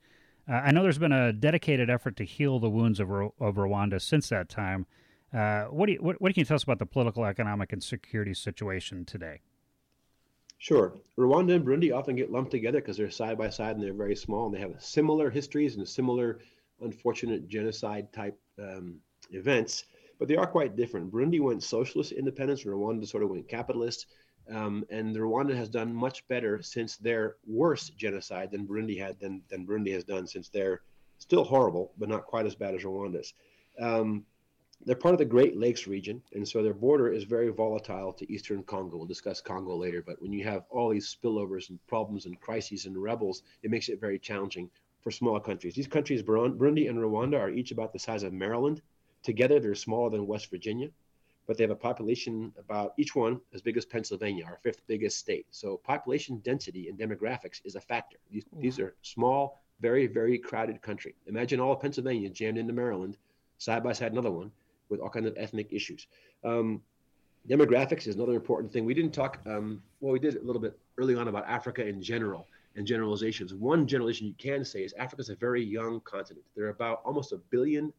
[0.48, 4.00] Uh, I know there's been a dedicated effort to heal the wounds of, of Rwanda
[4.00, 4.86] since that time.
[5.32, 7.82] Uh, what, do you, what, what can you tell us about the political, economic, and
[7.82, 9.40] security situation today?
[10.58, 10.94] Sure.
[11.18, 14.14] Rwanda and Burundi often get lumped together because they're side by side and they're very
[14.14, 16.38] small and they have similar histories and similar
[16.80, 18.96] unfortunate genocide type um,
[19.30, 19.84] events
[20.22, 21.10] but they are quite different.
[21.10, 24.06] Burundi went socialist independence, Rwanda sort of went capitalist.
[24.48, 29.42] Um, and Rwanda has done much better since their worst genocide than Burundi had than,
[29.48, 30.82] than Burundi has done since they're
[31.18, 33.34] still horrible, but not quite as bad as Rwanda's.
[33.80, 34.24] Um,
[34.84, 38.32] they're part of the Great Lakes region, and so their border is very volatile to
[38.32, 38.96] eastern Congo.
[38.96, 42.86] We'll discuss Congo later, but when you have all these spillovers and problems and crises
[42.86, 45.74] and rebels, it makes it very challenging for smaller countries.
[45.74, 48.82] These countries, Burundi and Rwanda, are each about the size of Maryland,
[49.22, 50.90] Together, they're smaller than West Virginia,
[51.46, 55.18] but they have a population about each one as big as Pennsylvania, our fifth biggest
[55.18, 55.46] state.
[55.52, 58.16] So population density and demographics is a factor.
[58.30, 61.14] These, these are small, very, very crowded country.
[61.26, 63.16] Imagine all of Pennsylvania jammed into Maryland,
[63.58, 64.50] side by side another one,
[64.92, 66.06] with all kinds of ethnic issues.
[66.44, 66.82] Um,
[67.48, 68.84] demographics is another important thing.
[68.84, 72.00] We didn't talk, um, well, we did a little bit early on about Africa in
[72.00, 73.54] general and generalizations.
[73.54, 76.44] One generalization you can say is Africa is a very young continent.
[76.54, 77.92] There are about almost a billion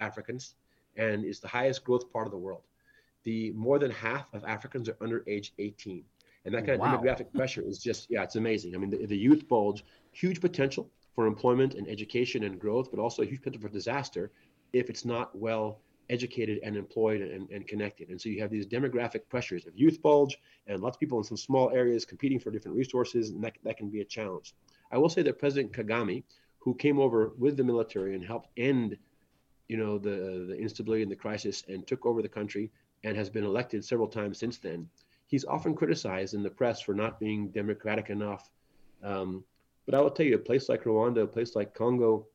[0.00, 0.54] Africans
[0.96, 2.62] and is the highest growth part of the world.
[3.24, 6.02] The more than half of Africans are under age 18.
[6.44, 6.94] And that kind wow.
[6.94, 8.74] of demographic pressure is just, yeah, it's amazing.
[8.74, 13.00] I mean, the, the youth bulge, huge potential for employment and education and growth, but
[13.00, 14.30] also a huge potential for disaster
[14.72, 15.80] if it's not well
[16.10, 18.08] educated and employed and, and connected.
[18.08, 21.24] And so you have these demographic pressures of youth bulge and lots of people in
[21.24, 24.54] some small areas competing for different resources, and that, that can be a challenge.
[24.90, 26.22] I will say that President Kagame,
[26.58, 28.96] who came over with the military and helped end,
[29.68, 32.70] you know, the, the instability and the crisis and took over the country
[33.04, 34.88] and has been elected several times since then,
[35.26, 38.50] he's often criticized in the press for not being democratic enough.
[39.02, 39.44] Um,
[39.84, 42.26] but I will tell you, a place like Rwanda, a place like Congo,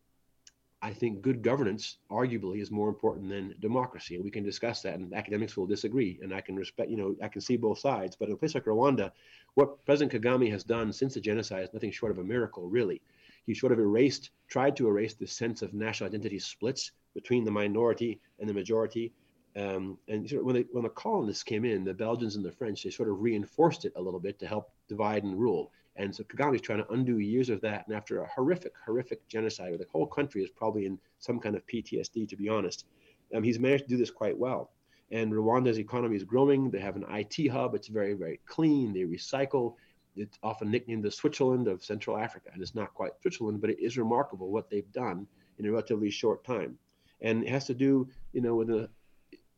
[0.83, 4.15] I think good governance arguably is more important than democracy.
[4.15, 6.19] And we can discuss that, and academics will disagree.
[6.21, 8.17] And I can respect, you know, I can see both sides.
[8.17, 9.13] But in a place like Rwanda,
[9.53, 13.01] what President Kagame has done since the genocide is nothing short of a miracle, really.
[13.45, 17.51] He sort of erased, tried to erase the sense of national identity splits between the
[17.51, 19.13] minority and the majority.
[19.55, 22.51] Um, and sort of when, they, when the colonists came in, the Belgians and the
[22.51, 25.71] French, they sort of reinforced it a little bit to help divide and rule.
[25.95, 27.85] And so Kagame is trying to undo years of that.
[27.87, 31.55] And after a horrific, horrific genocide, where the whole country is probably in some kind
[31.55, 32.85] of PTSD, to be honest,
[33.33, 34.71] um, he's managed to do this quite well.
[35.11, 36.71] And Rwanda's economy is growing.
[36.71, 37.75] They have an IT hub.
[37.75, 38.93] It's very, very clean.
[38.93, 39.75] They recycle.
[40.15, 42.49] It's often nicknamed the Switzerland of Central Africa.
[42.53, 45.27] And it's not quite Switzerland, but it is remarkable what they've done
[45.59, 46.77] in a relatively short time.
[47.21, 48.89] And it has to do, you know, with the,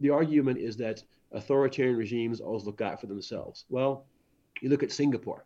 [0.02, 3.63] the argument is that authoritarian regimes always look out for themselves.
[3.69, 4.06] Well,
[4.62, 5.45] you look at Singapore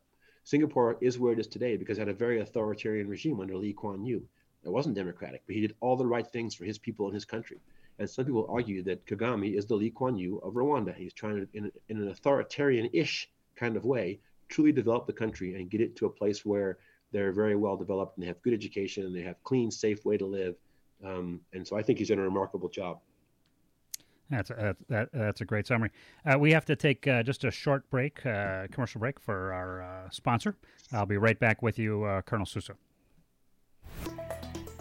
[0.50, 3.72] Singapore is where it is today because it had a very authoritarian regime under Lee
[3.72, 4.28] Kuan Yew.
[4.64, 7.24] It wasn't democratic, but he did all the right things for his people and his
[7.24, 7.58] country.
[8.00, 10.96] And some people argue that Kagame is the Lee Kuan Yew of Rwanda.
[10.96, 15.70] He's trying to, in, in an authoritarian-ish kind of way, truly develop the country and
[15.70, 16.80] get it to a place where
[17.12, 20.18] they're very well developed and they have good education and they have clean, safe way
[20.18, 20.56] to live.
[21.06, 23.02] Um, and so I think he's done a remarkable job.
[24.30, 25.90] That's a, that, that's a great summary.
[26.26, 29.82] Uh, we have to take uh, just a short break, uh, commercial break for our
[29.82, 30.56] uh, sponsor.
[30.92, 32.76] I'll be right back with you, uh, Colonel Sousa.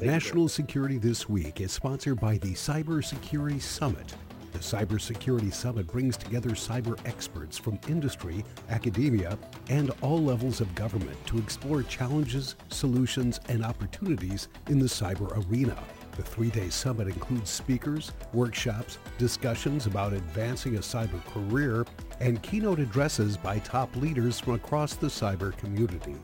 [0.00, 4.14] National Security This Week is sponsored by the Cybersecurity Summit.
[4.52, 11.16] The Cybersecurity Summit brings together cyber experts from industry, academia, and all levels of government
[11.26, 15.76] to explore challenges, solutions, and opportunities in the cyber arena.
[16.18, 21.87] The three day summit includes speakers, workshops, discussions about advancing a cyber career,
[22.18, 26.16] and keynote addresses by top leaders from across the cyber community.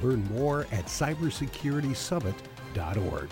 [0.00, 3.30] Learn more at cybersecuritysummit.org.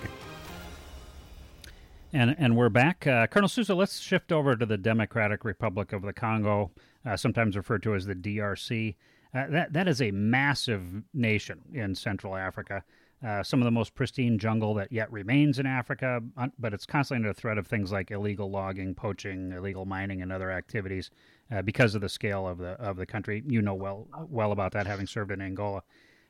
[2.13, 3.07] And, and we're back.
[3.07, 6.73] Uh, Colonel Sousa, let's shift over to the Democratic Republic of the Congo,
[7.07, 8.97] uh, sometimes referred to as the DRC.
[9.33, 12.83] Uh, that, that is a massive nation in Central Africa
[13.27, 16.23] uh, some of the most pristine jungle that yet remains in Africa,
[16.59, 20.51] but it's constantly under threat of things like illegal logging, poaching, illegal mining, and other
[20.51, 21.11] activities
[21.53, 23.43] uh, because of the scale of the of the country.
[23.47, 25.83] You know well well about that, having served in Angola.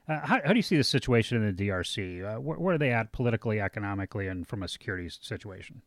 [0.08, 2.24] Uh, how, how, do you see the situation in the DRC?
[2.24, 5.82] Uh, where, where, are they at politically, economically, and from a security situation?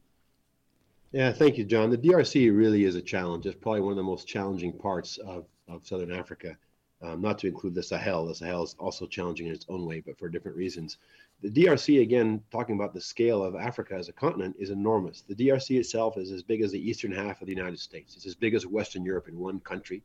[1.12, 1.90] Yeah, thank you, John.
[1.90, 3.46] The DRC really is a challenge.
[3.46, 6.58] It's probably one of the most challenging parts of, of Southern Africa
[7.04, 8.26] um, not to include the Sahel.
[8.26, 10.98] The Sahel is also challenging in its own way, but for different reasons.
[11.42, 15.22] The DRC, again, talking about the scale of Africa as a continent, is enormous.
[15.28, 18.16] The DRC itself is as big as the eastern half of the United States.
[18.16, 20.02] It's as big as Western Europe in one country.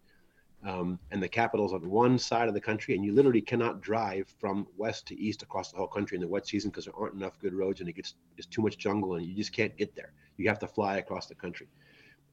[0.64, 3.80] Um, and the capital is on one side of the country, and you literally cannot
[3.80, 6.96] drive from west to east across the whole country in the wet season because there
[6.98, 9.76] aren't enough good roads and it gets it's too much jungle and you just can't
[9.76, 10.12] get there.
[10.36, 11.68] You have to fly across the country.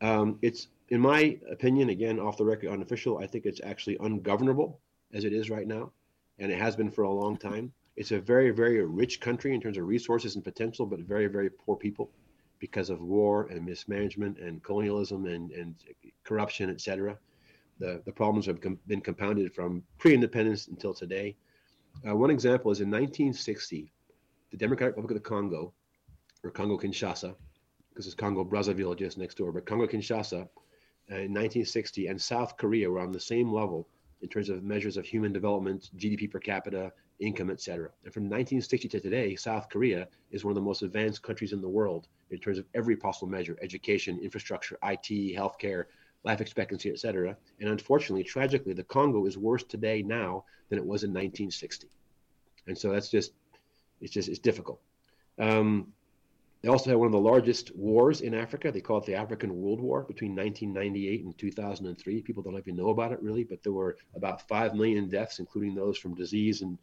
[0.01, 4.80] Um, it's in my opinion, again, off the record, unofficial, I think it's actually ungovernable
[5.13, 5.91] as it is right now,
[6.39, 7.71] and it has been for a long time.
[7.95, 11.50] It's a very, very rich country in terms of resources and potential, but very, very
[11.50, 12.12] poor people
[12.60, 15.76] because of war and mismanagement and colonialism and, and
[16.24, 17.17] corruption, etc.
[17.80, 21.36] The, the problems have com- been compounded from pre-independence until today.
[22.08, 23.91] Uh, one example is in 1960,
[24.52, 25.74] the Democratic Republic of the Congo,
[26.43, 27.36] or Congo Kinshasa,
[27.89, 30.48] because it's Congo Brazzaville just next door, but Congo Kinshasa
[31.10, 33.88] in 1960 and South Korea were on the same level
[34.22, 37.89] in terms of measures of human development, GDP per capita, income, etc.
[38.04, 41.62] And from 1960 to today, South Korea is one of the most advanced countries in
[41.62, 45.86] the world in terms of every possible measure: education, infrastructure, IT, healthcare,
[46.24, 47.38] life expectancy, etc.
[47.60, 51.88] And unfortunately, tragically, the Congo is worse today now than it was in 1960.
[52.68, 53.34] And so that's just
[54.02, 54.82] it's just it's difficult.
[55.38, 55.94] Um,
[56.65, 58.71] They also had one of the largest wars in Africa.
[58.71, 62.23] They call it the African World War between 1998 and 2003.
[62.23, 65.75] People don't even know about it really, but there were about 5 million deaths, including
[65.75, 66.80] those from disease and,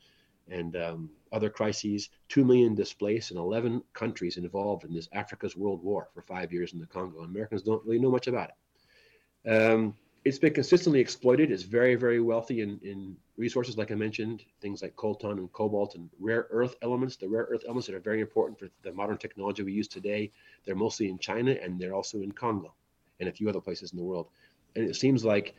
[0.48, 5.82] and um, other crises, 2 million displaced, and 11 countries involved in this Africa's World
[5.82, 7.22] War for five years in the Congo.
[7.22, 9.50] And Americans don't really know much about it.
[9.50, 11.50] Um, it's been consistently exploited.
[11.50, 15.96] It's very, very wealthy in, in resources, like I mentioned, things like coltan and cobalt
[15.96, 17.16] and rare earth elements.
[17.16, 20.30] The rare earth elements that are very important for the modern technology we use today,
[20.64, 22.72] they're mostly in China and they're also in Congo
[23.18, 24.28] and a few other places in the world.
[24.76, 25.54] And it seems like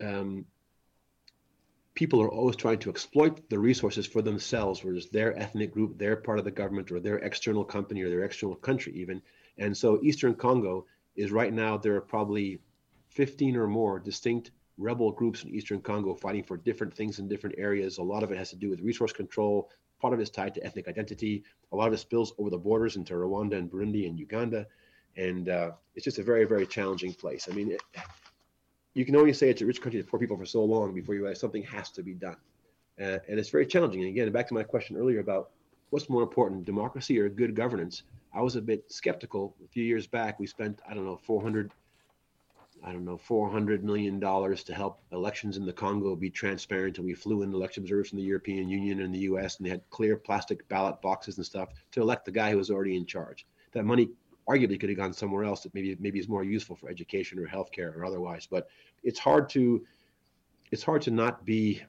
[0.00, 0.44] um,
[1.94, 6.14] people are always trying to exploit the resources for themselves, whereas their ethnic group, their
[6.14, 9.20] part of the government, or their external company, or their external country, even.
[9.58, 12.60] And so, Eastern Congo is right now, there are probably
[13.16, 17.56] 15 or more distinct rebel groups in eastern Congo fighting for different things in different
[17.58, 17.96] areas.
[17.96, 19.70] A lot of it has to do with resource control.
[20.02, 21.42] Part of it is tied to ethnic identity.
[21.72, 24.66] A lot of it spills over the borders into Rwanda and Burundi and Uganda.
[25.16, 27.48] And uh, it's just a very, very challenging place.
[27.50, 27.80] I mean, it,
[28.92, 31.14] you can only say it's a rich country to poor people for so long before
[31.14, 32.36] you realize something has to be done.
[33.00, 34.02] Uh, and it's very challenging.
[34.02, 35.52] And again, back to my question earlier about
[35.88, 38.02] what's more important, democracy or good governance,
[38.34, 39.56] I was a bit skeptical.
[39.64, 41.72] A few years back, we spent, I don't know, 400
[42.86, 46.98] I don't know, $400 million to help elections in the Congo be transparent.
[46.98, 49.70] And we flew in election observers from the European Union and the US, and they
[49.70, 53.04] had clear plastic ballot boxes and stuff to elect the guy who was already in
[53.04, 53.44] charge.
[53.72, 54.10] That money
[54.48, 57.48] arguably could have gone somewhere else that maybe maybe is more useful for education or
[57.48, 58.46] healthcare or otherwise.
[58.48, 58.68] But
[59.02, 59.84] it's hard to
[60.70, 61.82] it's hard to not be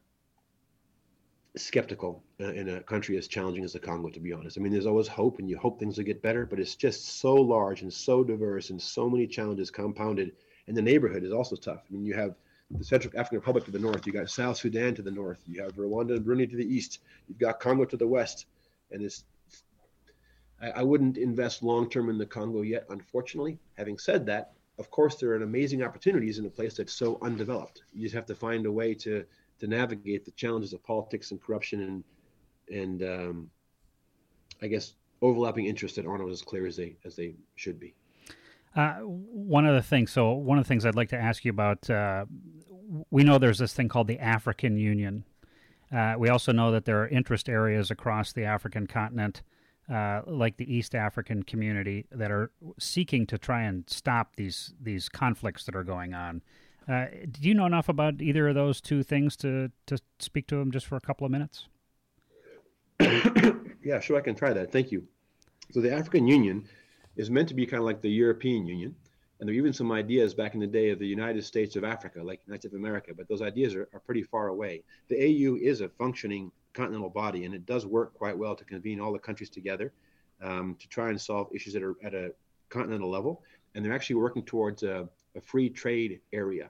[1.56, 4.58] skeptical in a country as challenging as the Congo, to be honest.
[4.58, 7.20] I mean, there's always hope, and you hope things will get better, but it's just
[7.20, 10.34] so large and so diverse, and so many challenges compounded
[10.68, 11.84] and the neighborhood is also tough.
[11.90, 12.36] I mean, you have
[12.72, 15.62] the Central African Republic to the north, you got South Sudan to the north, you
[15.62, 18.46] have Rwanda and Burundi to the east, you've got Congo to the west,
[18.92, 19.24] and it's.
[20.62, 23.58] I, I wouldn't invest long term in the Congo yet, unfortunately.
[23.78, 27.84] Having said that, of course, there are amazing opportunities in a place that's so undeveloped.
[27.94, 29.24] You just have to find a way to
[29.60, 32.04] to navigate the challenges of politics and corruption and
[32.70, 33.50] and um,
[34.62, 37.94] I guess overlapping interests that aren't as clear as they as they should be.
[38.76, 41.52] Uh, one of the things, so one of the things I'd like to ask you
[41.52, 42.26] about, uh,
[43.10, 45.24] we know there's this thing called the African Union.
[45.92, 49.42] Uh, we also know that there are interest areas across the African continent,
[49.92, 55.08] uh, like the East African community, that are seeking to try and stop these these
[55.08, 56.42] conflicts that are going on.
[56.88, 60.56] Uh, do you know enough about either of those two things to to speak to
[60.58, 61.68] them just for a couple of minutes?
[63.84, 64.72] yeah, sure, I can try that.
[64.72, 65.08] Thank you.
[65.72, 66.68] So the African Union
[67.18, 68.96] is meant to be kind of like the European Union.
[69.40, 71.84] And there are even some ideas back in the day of the United States of
[71.84, 74.84] Africa, like United of America, but those ideas are, are pretty far away.
[75.10, 79.00] The AU is a functioning continental body, and it does work quite well to convene
[79.00, 79.94] all the countries together
[80.42, 82.32] um, to try and solve issues that are at a
[82.70, 83.44] continental level.
[83.76, 86.70] And they're actually working towards a, a free trade area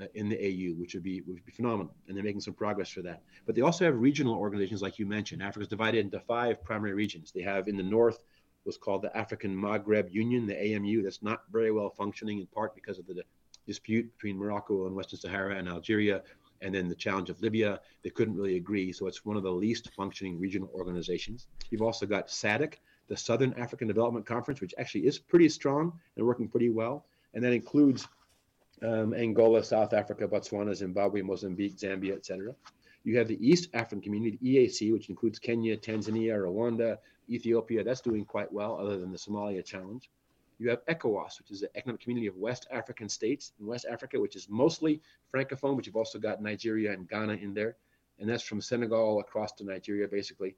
[0.00, 2.90] uh, in the AU, which would be would be phenomenal, and they're making some progress
[2.90, 3.22] for that.
[3.46, 5.42] But they also have regional organizations, like you mentioned.
[5.42, 7.32] Africa is divided into five primary regions.
[7.32, 8.24] They have in the north
[8.64, 11.02] was called the African Maghreb Union, the AMU.
[11.02, 13.22] That's not very well functioning in part because of the
[13.66, 16.22] dispute between Morocco and Western Sahara and Algeria,
[16.60, 17.80] and then the challenge of Libya.
[18.02, 21.46] They couldn't really agree, so it's one of the least functioning regional organizations.
[21.70, 22.74] You've also got SADC,
[23.08, 27.44] the Southern African Development Conference, which actually is pretty strong and working pretty well, and
[27.44, 28.08] that includes
[28.82, 32.54] um, Angola, South Africa, Botswana, Zimbabwe, Mozambique, Zambia, etc.
[33.04, 37.84] You have the East African Community, EAC, which includes Kenya, Tanzania, Rwanda, Ethiopia.
[37.84, 40.10] That's doing quite well, other than the Somalia challenge.
[40.58, 44.18] You have ECOWAS, which is the Economic Community of West African States in West Africa,
[44.18, 47.76] which is mostly francophone, but you've also got Nigeria and Ghana in there.
[48.18, 50.56] And that's from Senegal across to Nigeria, basically.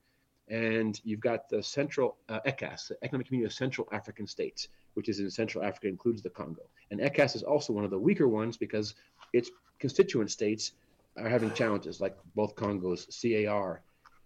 [0.49, 5.09] And you've got the Central uh, ECCAS, the Economic Community of Central African States, which
[5.09, 6.63] is in Central Africa, includes the Congo.
[6.93, 8.95] And ECCAS is also one of the weaker ones because
[9.33, 10.73] its constituent states
[11.19, 13.83] are having challenges, like both Congos, CAR,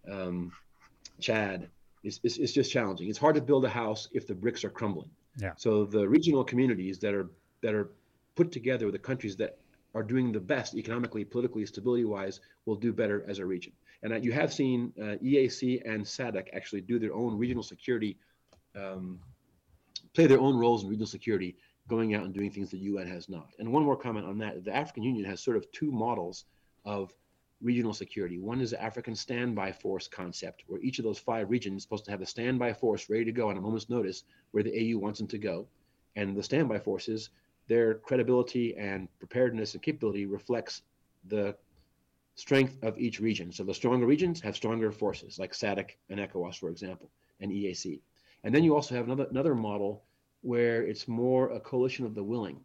[0.09, 0.51] um,
[1.19, 1.69] Chad.
[2.03, 3.09] It's, it's, it's, just challenging.
[3.09, 5.09] It's hard to build a house if the bricks are crumbling.
[5.37, 5.53] Yeah.
[5.55, 7.29] So the regional communities that are
[7.61, 7.91] that are
[8.35, 9.59] put together with the countries that
[9.93, 13.73] are doing the best economically, politically, stability-wise, will do better as a region.
[14.03, 18.17] And uh, you have seen uh, EAC and SADC actually do their own regional security,
[18.75, 19.19] um,
[20.13, 21.55] play their own roles in regional security,
[21.87, 23.49] going out and doing things the UN has not.
[23.59, 26.45] And one more comment on that: the African Union has sort of two models
[26.85, 27.13] of
[27.61, 28.39] regional security.
[28.39, 32.05] One is the African standby force concept, where each of those five regions is supposed
[32.05, 34.97] to have a standby force ready to go on a moment's notice where the AU
[34.97, 35.67] wants them to go.
[36.15, 37.29] And the standby forces,
[37.67, 40.81] their credibility and preparedness and capability reflects
[41.27, 41.55] the
[42.35, 43.51] strength of each region.
[43.51, 47.09] So the stronger regions have stronger forces, like SADC and ECOWAS, for example,
[47.39, 48.01] and EAC.
[48.43, 50.03] And then you also have another another model
[50.41, 52.59] where it's more a coalition of the willing,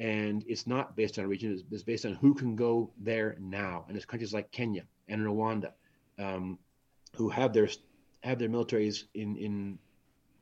[0.00, 1.52] and it's not based on a region.
[1.52, 3.84] It's, it's based on who can go there now.
[3.86, 5.72] And there's countries like Kenya and Rwanda,
[6.18, 6.58] um,
[7.14, 7.68] who have their
[8.22, 9.78] have their militaries in in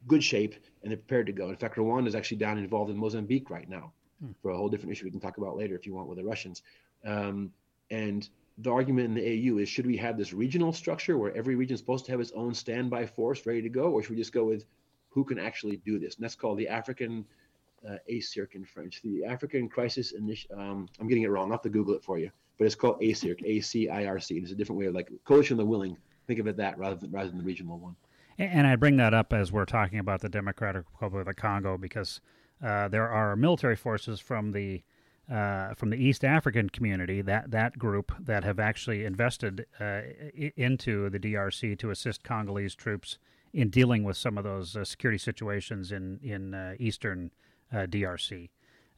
[0.06, 1.48] good shape and they're prepared to go.
[1.48, 3.92] In fact, Rwanda is actually down involved in Mozambique right now
[4.24, 4.30] hmm.
[4.40, 6.24] for a whole different issue we can talk about later if you want with the
[6.24, 6.62] Russians.
[7.04, 7.52] Um,
[7.90, 8.28] and
[8.58, 11.74] the argument in the AU is should we have this regional structure where every region
[11.74, 14.32] is supposed to have its own standby force ready to go, or should we just
[14.32, 14.64] go with
[15.08, 16.14] who can actually do this?
[16.14, 17.24] And that's called the African
[17.86, 20.58] uh, ACIRC in French, the African Crisis Initiative.
[20.58, 21.46] Um, I'm getting it wrong.
[21.46, 24.18] I'll have to Google it for you, but it's called ACIRC, A C I R
[24.18, 24.36] C.
[24.38, 25.96] It's a different way of like coalition of the willing.
[26.26, 27.96] Think of it that rather than rather than the regional one.
[28.38, 31.76] And I bring that up as we're talking about the Democratic Republic of the Congo
[31.76, 32.20] because
[32.62, 34.82] uh, there are military forces from the
[35.30, 40.00] uh, from the East African community, that that group that have actually invested uh,
[40.56, 43.18] into the DRC to assist Congolese troops
[43.52, 47.30] in dealing with some of those uh, security situations in in uh, eastern
[47.72, 48.50] DRC.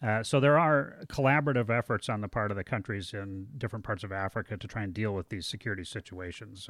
[0.03, 4.03] Uh, so there are collaborative efforts on the part of the countries in different parts
[4.03, 6.69] of Africa to try and deal with these security situations.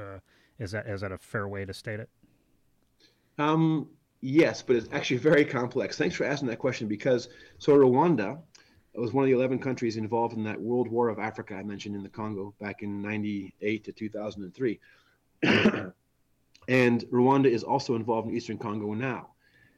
[0.59, 2.11] is that is that a fair way to state it?
[3.39, 3.89] Um,
[4.21, 5.97] yes, but it's actually very complex.
[5.97, 7.29] Thanks for asking that question because
[7.59, 8.41] so Rwanda
[8.95, 11.95] was one of the 11 countries involved in that World War of Africa I mentioned
[11.95, 14.81] in the Congo back in 98 to 2003.
[15.43, 19.31] and Rwanda is also involved in Eastern Congo now.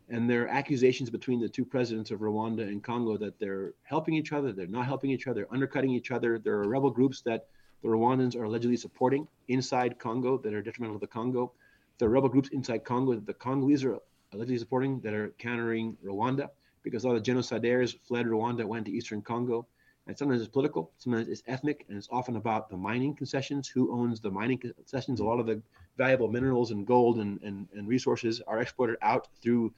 [0.08, 4.14] And there are accusations between the two presidents of Rwanda and Congo that they're helping
[4.14, 6.38] each other, they're not helping each other, undercutting each other.
[6.38, 7.46] There are rebel groups that
[7.82, 11.52] the Rwandans are allegedly supporting inside Congo that are detrimental to the Congo.
[11.98, 13.98] There are rebel groups inside Congo that the Congolese are
[14.32, 16.50] allegedly supporting that are countering Rwanda
[16.82, 19.66] because all the genocidaires fled Rwanda, went to eastern Congo.
[20.06, 23.68] And sometimes it's political, sometimes it's ethnic, and it's often about the mining concessions.
[23.68, 25.20] Who owns the mining concessions?
[25.20, 25.62] A lot of the
[25.96, 29.72] valuable minerals and gold and, and, and resources are exported out through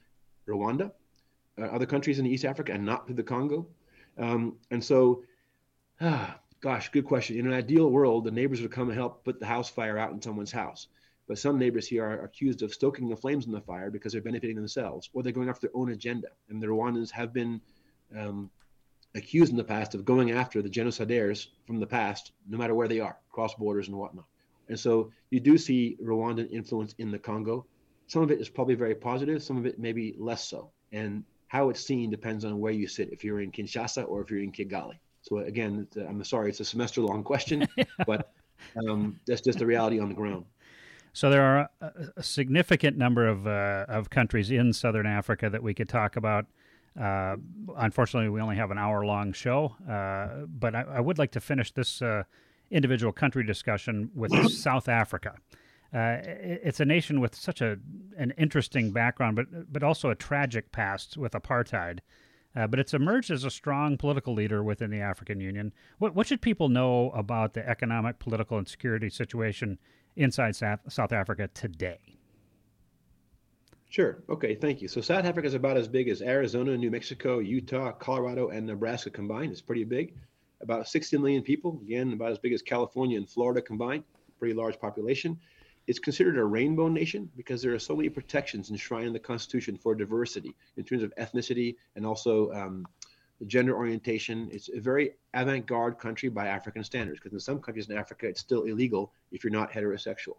[0.47, 0.91] Rwanda,
[1.59, 3.67] uh, other countries in East Africa, and not through the Congo.
[4.17, 5.23] Um, and so,
[6.01, 7.37] ah, gosh, good question.
[7.37, 10.11] In an ideal world, the neighbors would come and help put the house fire out
[10.11, 10.87] in someone's house.
[11.27, 14.21] But some neighbors here are accused of stoking the flames in the fire because they're
[14.21, 16.27] benefiting themselves, or they're going after their own agenda.
[16.49, 17.61] And the Rwandans have been
[18.15, 18.51] um,
[19.15, 22.87] accused in the past of going after the genocidaires from the past, no matter where
[22.87, 24.25] they are, cross borders and whatnot.
[24.67, 27.65] And so you do see Rwandan influence in the Congo.
[28.07, 30.69] Some of it is probably very positive, some of it maybe less so.
[30.91, 34.29] And how it's seen depends on where you sit, if you're in Kinshasa or if
[34.29, 34.97] you're in Kigali.
[35.21, 37.67] So again, I'm sorry, it's a semester long question,
[38.07, 38.31] but
[38.87, 40.45] um, that's just the reality on the ground.
[41.13, 45.63] So there are a, a significant number of uh, of countries in southern Africa that
[45.63, 46.45] we could talk about.
[46.99, 47.37] Uh,
[47.77, 51.41] unfortunately, we only have an hour long show, uh, but I, I, would like to
[51.41, 52.23] finish this uh,
[52.71, 55.35] individual country discussion with South Africa.
[55.93, 57.77] Uh, it's a nation with such a
[58.17, 61.99] an interesting background, but but also a tragic past with apartheid.
[62.55, 65.73] Uh, but it's emerged as a strong political leader within the African Union.
[65.97, 69.77] What, what should people know about the economic, political, and security situation
[70.15, 72.15] inside South, South Africa today?
[73.89, 74.23] Sure.
[74.29, 74.55] Okay.
[74.55, 74.87] Thank you.
[74.87, 79.09] So South Africa is about as big as Arizona, New Mexico, Utah, Colorado, and Nebraska
[79.09, 79.51] combined.
[79.51, 80.15] It's pretty big.
[80.61, 81.79] About 60 million people.
[81.83, 84.03] Again, about as big as California and Florida combined.
[84.39, 85.39] Pretty large population.
[85.87, 89.77] It's considered a rainbow nation because there are so many protections enshrined in the Constitution
[89.77, 92.87] for diversity in terms of ethnicity and also um,
[93.45, 94.49] gender orientation.
[94.51, 98.27] It's a very avant garde country by African standards because in some countries in Africa,
[98.27, 100.37] it's still illegal if you're not heterosexual.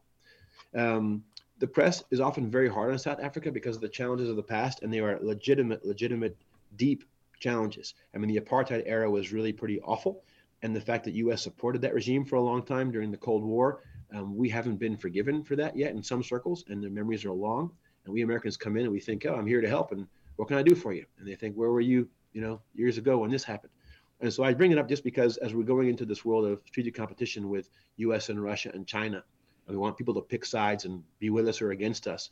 [0.74, 1.22] Um,
[1.58, 4.42] the press is often very hard on South Africa because of the challenges of the
[4.42, 6.36] past, and they are legitimate, legitimate,
[6.76, 7.04] deep
[7.40, 7.94] challenges.
[8.14, 10.22] I mean, the apartheid era was really pretty awful,
[10.62, 11.42] and the fact that U.S.
[11.42, 13.80] supported that regime for a long time during the Cold War,
[14.14, 17.32] um, we haven't been forgiven for that yet in some circles, and the memories are
[17.32, 17.70] long.
[18.04, 20.48] And we Americans come in and we think, oh, I'm here to help, and what
[20.48, 21.04] can I do for you?
[21.18, 23.72] And they think, where were you you know, years ago when this happened.
[24.20, 26.60] And so I bring it up just because as we're going into this world of
[26.66, 28.28] strategic competition with U.S.
[28.28, 29.24] and Russia and China,
[29.66, 32.28] and we want people to pick sides and be with us or against us.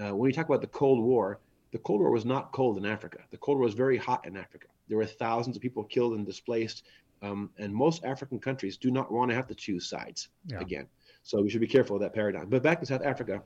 [0.00, 1.38] Uh, when we talk about the Cold War,
[1.70, 3.18] the Cold War was not cold in Africa.
[3.30, 4.68] The Cold War was very hot in Africa.
[4.88, 6.84] There were thousands of people killed and displaced,
[7.20, 10.60] um, and most African countries do not want to have to choose sides yeah.
[10.60, 10.86] again.
[11.22, 12.48] So we should be careful of that paradigm.
[12.48, 13.42] But back to South Africa,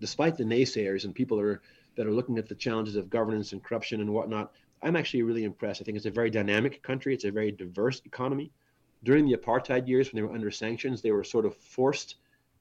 [0.00, 1.62] despite the naysayers and people that are
[1.96, 4.52] that are looking at the challenges of governance and corruption and whatnot,
[4.82, 5.80] I'm actually really impressed.
[5.80, 7.14] I think it's a very dynamic country.
[7.14, 8.50] It's a very diverse economy.
[9.04, 12.16] During the apartheid years, when they were under sanctions, they were sort of forced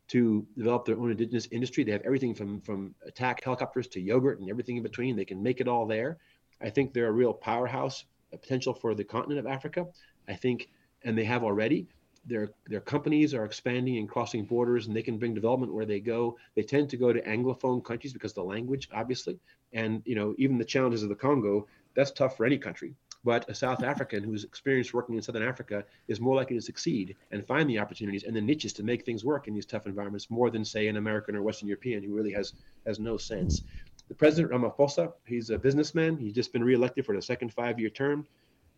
[0.09, 1.83] to develop their own indigenous industry.
[1.83, 5.15] They have everything from from attack helicopters to yogurt and everything in between.
[5.15, 6.17] They can make it all there.
[6.61, 9.87] I think they're a real powerhouse, a potential for the continent of Africa.
[10.27, 10.69] I think,
[11.03, 11.87] and they have already.
[12.25, 15.99] Their their companies are expanding and crossing borders, and they can bring development where they
[15.99, 16.37] go.
[16.55, 19.39] They tend to go to anglophone countries because the language, obviously,
[19.73, 21.67] and you know even the challenges of the Congo.
[21.93, 22.93] That's tough for any country.
[23.23, 27.15] But a South African who's experienced working in Southern Africa is more likely to succeed
[27.31, 30.31] and find the opportunities and the niches to make things work in these tough environments
[30.31, 32.53] more than, say, an American or Western European who really has
[32.87, 33.61] has no sense.
[34.07, 36.17] The president Ramaphosa, he's a businessman.
[36.17, 38.25] He's just been reelected for the second five-year term,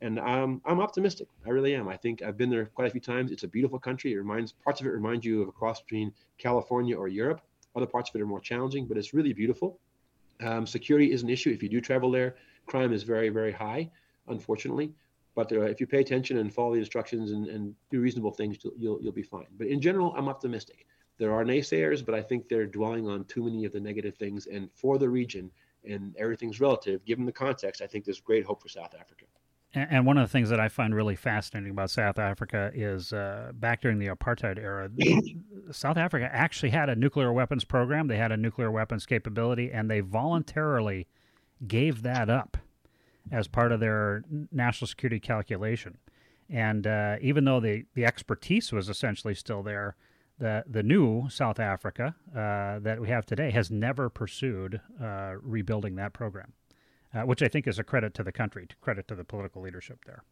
[0.03, 1.27] and I'm I'm optimistic.
[1.45, 1.87] I really am.
[1.87, 3.31] I think I've been there quite a few times.
[3.31, 4.13] It's a beautiful country.
[4.13, 7.41] It reminds parts of it remind you of a cross between California or Europe.
[7.75, 9.79] Other parts of it are more challenging, but it's really beautiful.
[10.41, 12.35] Um, security is an issue if you do travel there.
[12.67, 13.89] Crime is very very high
[14.27, 14.93] unfortunately.
[15.35, 18.57] But uh, if you pay attention and follow the instructions and, and do reasonable things,
[18.77, 19.47] you'll, you'll be fine.
[19.57, 20.85] But in general, I'm optimistic.
[21.17, 24.47] There are naysayers, but I think they're dwelling on too many of the negative things.
[24.47, 25.49] And for the region,
[25.85, 29.25] and everything's relative, given the context, I think there's great hope for South Africa.
[29.75, 33.51] And one of the things that I find really fascinating about South Africa is uh,
[33.55, 34.91] back during the apartheid era,
[35.71, 38.07] South Africa actually had a nuclear weapons program.
[38.07, 41.07] They had a nuclear weapons capability, and they voluntarily
[41.67, 42.57] gave that up
[43.31, 45.97] as part of their national security calculation.
[46.49, 49.95] And uh, even though the, the expertise was essentially still there,
[50.37, 55.95] the, the new South Africa uh, that we have today has never pursued uh, rebuilding
[55.95, 56.53] that program,
[57.13, 59.61] uh, which I think is a credit to the country, to credit to the political
[59.61, 60.23] leadership there.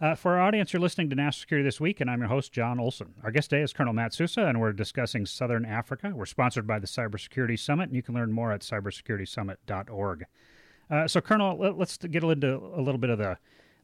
[0.00, 2.52] Uh, for our audience, you're listening to National Security This Week, and I'm your host,
[2.52, 3.14] John Olson.
[3.24, 6.12] Our guest today is Colonel Matt Sousa, and we're discussing Southern Africa.
[6.14, 10.26] We're sponsored by the Cybersecurity Summit, and you can learn more at cybersecuritysummit.org.
[10.88, 13.38] Uh, so, Colonel, let, us get into a little bit of the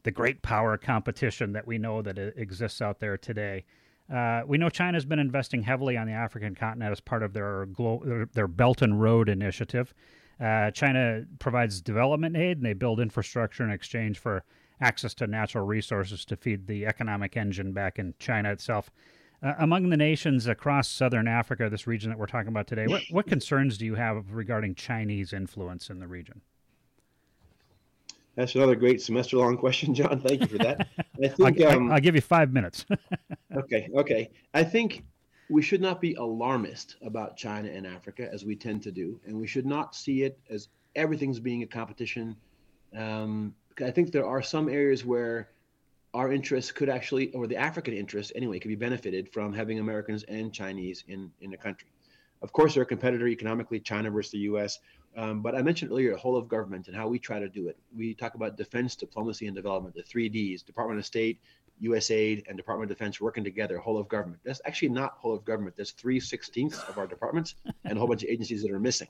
[0.05, 3.65] the great power competition that we know that exists out there today.
[4.13, 7.33] Uh, we know China has been investing heavily on the African continent as part of
[7.33, 9.95] their glo- their, their, Belt and Road initiative.
[10.39, 14.43] Uh, China provides development aid and they build infrastructure in exchange for
[14.81, 18.91] access to natural resources to feed the economic engine back in China itself.
[19.41, 23.03] Uh, among the nations across southern Africa, this region that we're talking about today, what,
[23.11, 26.41] what concerns do you have regarding Chinese influence in the region?
[28.35, 30.19] That's another great semester long question, John.
[30.19, 30.87] Thank you for that.
[31.23, 32.85] I think I'll, um, I'll give you five minutes.
[33.55, 34.29] okay, okay.
[34.53, 35.03] I think
[35.49, 39.37] we should not be alarmist about China and Africa as we tend to do, and
[39.39, 42.35] we should not see it as everything's being a competition.
[42.97, 45.49] Um, I think there are some areas where
[46.13, 50.23] our interests could actually, or the African interests anyway, could be benefited from having Americans
[50.23, 51.89] and Chinese in in the country.
[52.41, 54.79] Of course, they're a competitor economically, China versus the U.S.
[55.17, 57.67] Um, but I mentioned earlier the whole of government and how we try to do
[57.67, 57.77] it.
[57.95, 61.39] We talk about defense, diplomacy, and development, the three Ds Department of State,
[61.81, 64.41] USAID, and Department of Defense working together, whole of government.
[64.43, 65.75] That's actually not whole of government.
[65.75, 69.09] That's three sixteenths of our departments and a whole bunch of agencies that are missing.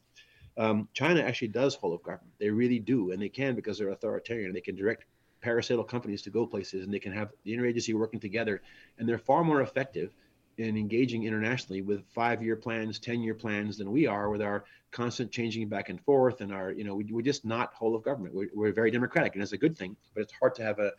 [0.57, 2.33] Um, China actually does whole of government.
[2.39, 4.53] They really do, and they can because they're authoritarian.
[4.53, 5.05] They can direct
[5.43, 8.61] parastatal companies to go places, and they can have the interagency working together,
[8.97, 10.15] and they're far more effective
[10.57, 15.67] in engaging internationally with five-year plans, ten-year plans than we are with our constant changing
[15.67, 18.33] back and forth and our, you know, we, we're just not whole of government.
[18.33, 19.97] We're, we're very democratic, and it's a good thing.
[20.13, 20.93] But it's hard to have a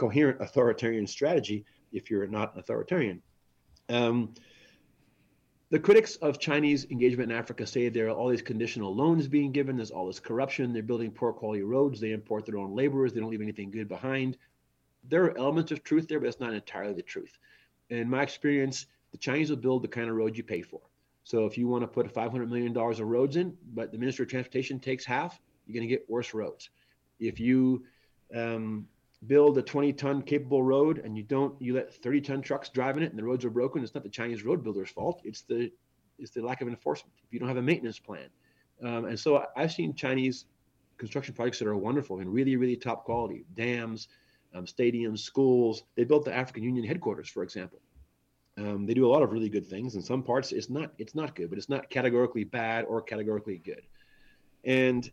[0.00, 3.22] coherent authoritarian strategy if you're not an authoritarian.
[3.88, 4.34] Um,
[5.70, 9.52] the critics of Chinese engagement in Africa say there are all these conditional loans being
[9.52, 9.76] given.
[9.76, 10.72] There's all this corruption.
[10.72, 12.00] They're building poor quality roads.
[12.00, 13.12] They import their own laborers.
[13.12, 14.36] They don't leave anything good behind.
[15.08, 17.38] There are elements of truth there, but it's not entirely the truth
[17.90, 20.80] in my experience, the Chinese will build the kind of road you pay for.
[21.24, 24.30] So if you want to put $500 million of roads in, but the Minister of
[24.30, 26.70] Transportation takes half, you're going to get worse roads.
[27.18, 27.84] If you
[28.34, 28.86] um,
[29.26, 32.96] build a 20 ton capable road and you don't, you let 30 ton trucks drive
[32.96, 35.20] in it and the roads are broken, it's not the Chinese road builder's fault.
[35.24, 35.70] It's the,
[36.18, 37.14] it's the lack of enforcement.
[37.26, 38.28] If you don't have a maintenance plan.
[38.82, 40.46] Um, and so I've seen Chinese
[40.96, 44.08] construction projects that are wonderful and really, really top quality dams,
[44.54, 45.84] um, stadiums, schools.
[45.96, 47.80] They built the African Union headquarters, for example.
[48.58, 49.94] Um, they do a lot of really good things.
[49.94, 53.58] In some parts, it's not it's not good, but it's not categorically bad or categorically
[53.58, 53.82] good.
[54.64, 55.10] And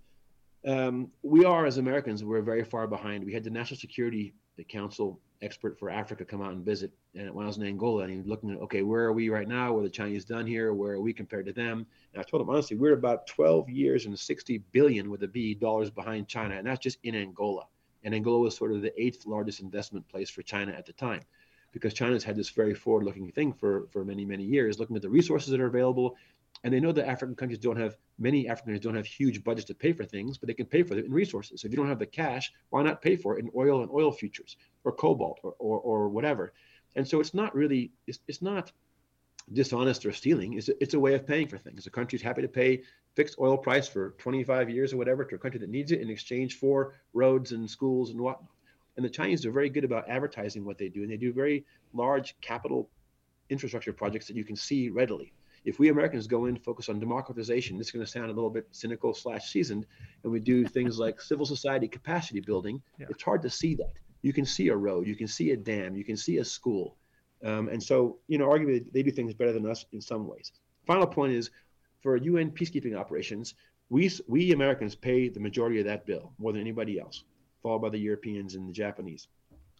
[0.67, 3.23] um, we are, as Americans, we're very far behind.
[3.23, 4.33] We had the National Security
[4.69, 8.11] Council expert for Africa come out and visit, and when I was in Angola, and
[8.11, 9.73] he was looking at, okay, where are we right now?
[9.73, 10.73] What are the Chinese done here?
[10.73, 11.85] Where are we compared to them?
[12.13, 15.53] And I told him honestly, we're about 12 years and 60 billion with a B
[15.53, 17.65] dollars behind China, and that's just in Angola
[18.03, 21.21] and Angola was sort of the eighth largest investment place for China at the time,
[21.71, 25.09] because China's had this very forward-looking thing for for many many years, looking at the
[25.09, 26.15] resources that are available,
[26.63, 29.67] and they know that African countries don't have many African countries don't have huge budgets
[29.67, 31.61] to pay for things, but they can pay for it in resources.
[31.61, 33.91] So if you don't have the cash, why not pay for it in oil and
[33.91, 36.53] oil futures or cobalt or or, or whatever?
[36.95, 38.71] And so it's not really it's, it's not
[39.53, 40.53] dishonest or stealing.
[40.53, 41.87] It's a, it's a way of paying for things.
[41.87, 42.83] A country's happy to pay
[43.15, 46.09] fixed oil price for 25 years or whatever to a country that needs it in
[46.09, 48.51] exchange for roads and schools and whatnot.
[48.95, 51.65] And the Chinese are very good about advertising what they do, and they do very
[51.93, 52.89] large capital
[53.49, 55.33] infrastructure projects that you can see readily.
[55.67, 58.33] If we Americans go in and focus on democratization, this is going to sound a
[58.33, 59.85] little bit cynical slash seasoned,
[60.23, 62.81] and we do things like civil society capacity building.
[62.97, 63.07] Yeah.
[63.09, 63.91] It's hard to see that.
[64.21, 66.95] You can see a road, you can see a dam, you can see a school,
[67.43, 70.53] um, and so you know, arguably they do things better than us in some ways.
[70.85, 71.51] Final point is,
[72.01, 73.53] for UN peacekeeping operations,
[73.89, 77.25] we we Americans pay the majority of that bill more than anybody else,
[77.61, 79.27] followed by the Europeans and the Japanese.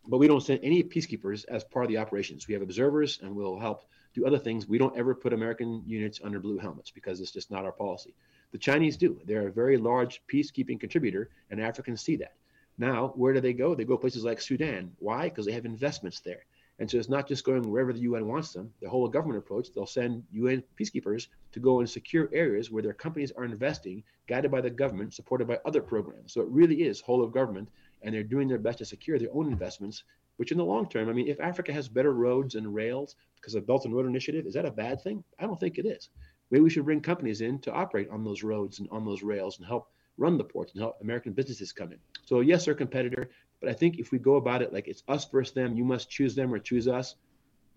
[0.05, 2.47] But we don't send any peacekeepers as part of the operations.
[2.47, 3.85] We have observers, and we'll help
[4.17, 4.67] do other things.
[4.67, 8.15] We don't ever put American units under blue helmets because it's just not our policy.
[8.51, 9.19] The Chinese do.
[9.25, 12.33] They're a very large peacekeeping contributor, and Africans see that.
[12.77, 13.75] Now, where do they go?
[13.75, 14.91] They go places like Sudan.
[14.99, 15.29] Why?
[15.29, 16.45] Because they have investments there.
[16.79, 18.71] And so it's not just going wherever the UN wants them.
[18.81, 22.93] The whole government approach, they'll send UN peacekeepers to go and secure areas where their
[22.93, 26.33] companies are investing, guided by the government, supported by other programs.
[26.33, 27.69] So it really is whole of government,
[28.03, 30.03] and they're doing their best to secure their own investments,
[30.37, 33.55] which in the long term, I mean, if Africa has better roads and rails because
[33.55, 35.23] of Belt and Road Initiative, is that a bad thing?
[35.39, 36.09] I don't think it is.
[36.49, 39.57] Maybe we should bring companies in to operate on those roads and on those rails
[39.57, 41.99] and help run the ports and help American businesses come in.
[42.25, 43.29] So yes, they're competitor,
[43.59, 46.09] but I think if we go about it like it's us versus them, you must
[46.09, 47.15] choose them or choose us,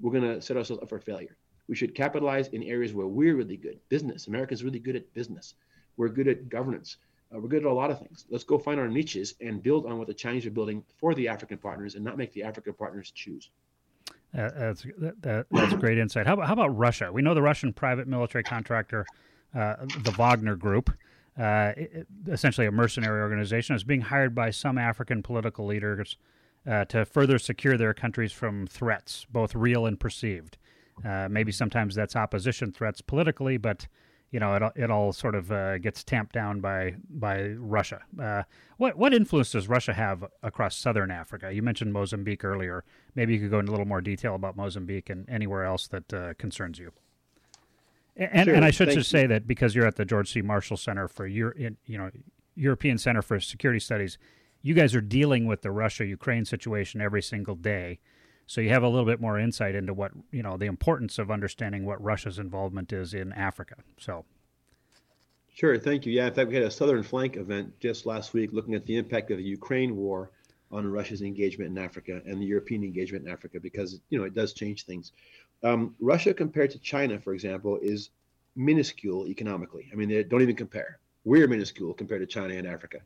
[0.00, 1.36] we're going to set ourselves up for failure.
[1.68, 3.78] We should capitalize in areas where we're really good.
[3.88, 4.26] Business.
[4.26, 5.54] America's really good at business.
[5.96, 6.96] We're good at governance.
[7.32, 8.26] Uh, we're good at a lot of things.
[8.28, 11.28] Let's go find our niches and build on what the Chinese are building for the
[11.28, 13.50] African partners and not make the African partners choose.
[14.36, 16.26] Uh, that's that, that's great insight.
[16.26, 17.12] How about, how about Russia?
[17.12, 19.04] We know the Russian private military contractor,
[19.54, 20.90] uh, the Wagner Group,
[21.38, 21.72] uh,
[22.28, 26.16] essentially a mercenary organization, is being hired by some African political leaders
[26.68, 30.58] uh, to further secure their countries from threats, both real and perceived.
[31.04, 33.88] Uh, maybe sometimes that's opposition threats politically, but
[34.30, 38.00] you know it it all sort of uh, gets tamped down by by Russia.
[38.20, 38.44] Uh,
[38.76, 41.52] what what influence does Russia have across southern Africa?
[41.52, 42.84] You mentioned Mozambique earlier.
[43.14, 46.12] Maybe you could go into a little more detail about Mozambique and anywhere else that
[46.12, 46.92] uh, concerns you.
[48.16, 48.54] And, sure.
[48.54, 49.18] and I should just you.
[49.18, 50.42] say that because you're at the George C.
[50.42, 52.10] Marshall Center for Euro, you know
[52.54, 54.18] European Center for Security Studies,
[54.62, 57.98] you guys are dealing with the Russia Ukraine situation every single day.
[58.50, 61.30] So you have a little bit more insight into what you know the importance of
[61.30, 63.76] understanding what Russia's involvement is in Africa.
[63.96, 64.24] So.
[65.54, 66.12] Sure, thank you.
[66.12, 68.96] Yeah, in fact, we had a Southern Flank event just last week looking at the
[68.96, 70.32] impact of the Ukraine war
[70.72, 74.34] on Russia's engagement in Africa and the European engagement in Africa because you know it
[74.34, 75.12] does change things.
[75.62, 78.10] Um, Russia compared to China, for example, is
[78.56, 79.88] minuscule economically.
[79.92, 80.98] I mean, they don't even compare.
[81.24, 82.98] We're minuscule compared to China and Africa.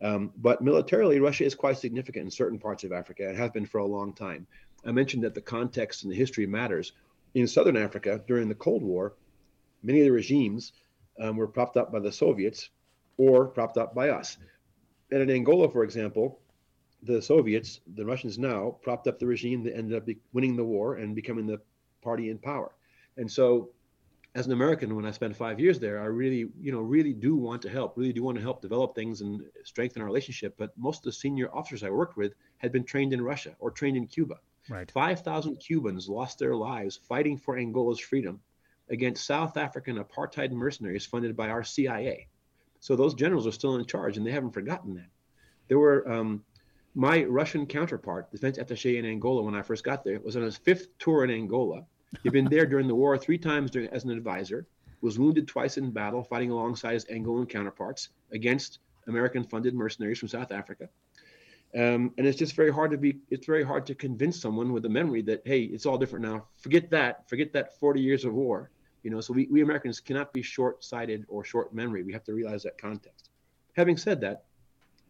[0.00, 3.66] Um, but militarily, Russia is quite significant in certain parts of Africa and has been
[3.66, 4.46] for a long time.
[4.86, 6.92] I mentioned that the context and the history matters.
[7.34, 9.14] In southern Africa, during the Cold War,
[9.82, 10.72] many of the regimes
[11.20, 12.70] um, were propped up by the Soviets
[13.16, 14.38] or propped up by us.
[15.10, 16.40] And in Angola, for example,
[17.02, 20.96] the Soviets, the Russians now, propped up the regime that ended up winning the war
[20.96, 21.60] and becoming the
[22.02, 22.72] party in power.
[23.16, 23.70] And so,
[24.34, 27.36] as an American, when I spent five years there, I really, you know, really do
[27.36, 30.54] want to help, really do want to help develop things and strengthen our relationship.
[30.58, 33.70] But most of the senior officers I worked with had been trained in Russia or
[33.70, 34.38] trained in Cuba.
[34.68, 34.90] Right.
[34.90, 38.40] 5,000 Cubans lost their lives fighting for Angola's freedom
[38.88, 42.28] against South African apartheid mercenaries funded by our CIA.
[42.80, 45.08] So those generals are still in charge, and they haven't forgotten that.
[45.68, 46.44] There were um,
[46.94, 50.56] my Russian counterpart, defense attaché in Angola, when I first got there, was on his
[50.56, 51.84] fifth tour in Angola.
[52.22, 54.66] He'd been there during the war three times during, as an advisor,
[55.00, 60.52] was wounded twice in battle, fighting alongside his Angolan counterparts against American-funded mercenaries from South
[60.52, 60.88] Africa.
[61.76, 63.18] Um, and it's just very hard to be.
[63.30, 66.46] It's very hard to convince someone with a memory that hey, it's all different now.
[66.56, 67.28] Forget that.
[67.28, 68.70] Forget that 40 years of war.
[69.02, 72.02] You know, so we, we Americans cannot be short-sighted or short memory.
[72.02, 73.30] We have to realize that context.
[73.74, 74.44] Having said that,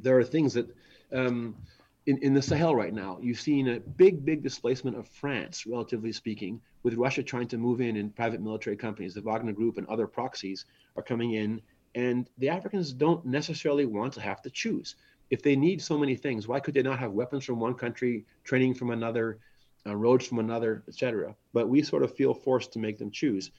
[0.00, 0.68] there are things that
[1.12, 1.54] um,
[2.06, 6.12] in, in the Sahel right now, you've seen a big, big displacement of France, relatively
[6.12, 9.14] speaking, with Russia trying to move in and private military companies.
[9.14, 11.60] The Wagner Group and other proxies are coming in,
[11.94, 14.94] and the Africans don't necessarily want to have to choose.
[15.30, 18.24] If they need so many things, why could they not have weapons from one country,
[18.44, 19.38] training from another,
[19.86, 21.34] uh, roads from another, etc.?
[21.52, 23.50] But we sort of feel forced to make them choose.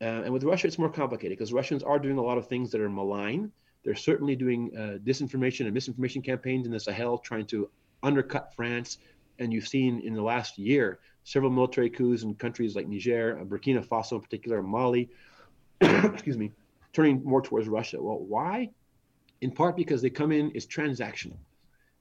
[0.00, 2.70] Uh, and with Russia, it's more complicated because Russians are doing a lot of things
[2.70, 3.50] that are malign.
[3.84, 7.68] They're certainly doing uh, disinformation and misinformation campaigns in the Sahel, trying to
[8.02, 8.98] undercut France.
[9.40, 13.44] And you've seen in the last year several military coups in countries like Niger, uh,
[13.44, 15.10] Burkina Faso in particular, Mali,
[15.80, 16.52] excuse me,
[16.92, 18.02] turning more towards Russia.
[18.02, 18.70] Well, why?
[19.40, 21.36] In part because they come in as transactional,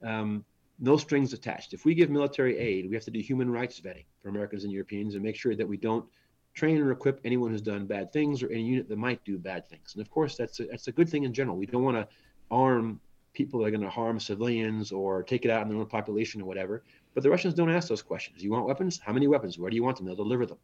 [0.03, 0.43] um,
[0.79, 1.73] no strings attached.
[1.73, 4.71] If we give military aid, we have to do human rights vetting for Americans and
[4.71, 6.05] Europeans and make sure that we don't
[6.53, 9.67] train or equip anyone who's done bad things or any unit that might do bad
[9.67, 9.93] things.
[9.93, 11.57] And of course, that's a, that's a good thing in general.
[11.57, 12.07] We don't want to
[12.49, 12.99] arm
[13.33, 16.41] people that are going to harm civilians or take it out on their own population
[16.41, 16.83] or whatever.
[17.13, 18.43] But the Russians don't ask those questions.
[18.43, 18.99] You want weapons?
[19.03, 19.59] How many weapons?
[19.59, 20.07] Where do you want them?
[20.07, 20.57] They'll deliver them.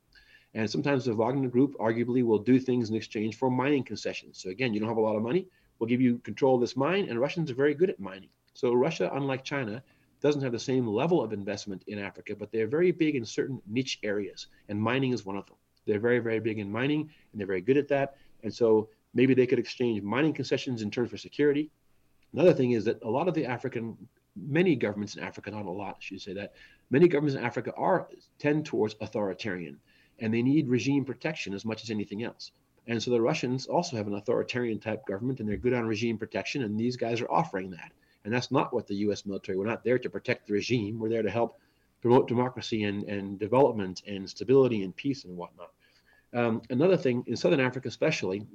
[0.56, 4.40] And sometimes the Wagner Group arguably will do things in exchange for mining concessions.
[4.40, 5.48] So again, you don't have a lot of money.
[5.80, 8.30] We'll give you control of this mine, and Russians are very good at mining.
[8.54, 9.84] So Russia, unlike China,
[10.22, 13.62] doesn't have the same level of investment in Africa, but they're very big in certain
[13.68, 15.58] niche areas, and mining is one of them.
[15.86, 17.02] They're very, very big in mining,
[17.32, 18.16] and they're very good at that.
[18.44, 21.70] And so maybe they could exchange mining concessions in terms for security.
[22.32, 23.98] Another thing is that a lot of the African,
[24.36, 26.54] many governments in Africa, not a lot, I should say that,
[26.90, 28.08] many governments in Africa are
[28.40, 29.78] tend towards authoritarian,
[30.20, 32.52] and they need regime protection as much as anything else.
[32.88, 36.18] And so the Russians also have an authoritarian type government, and they're good on regime
[36.18, 37.92] protection, and these guys are offering that.
[38.26, 39.26] And that's not what the U.S.
[39.26, 39.58] military.
[39.58, 41.00] We're not there to protect the regime.
[41.00, 41.60] We're there to help
[42.02, 45.72] promote democracy and, and development and stability and peace and whatnot.
[46.34, 48.46] Um, another thing in Southern Africa, especially,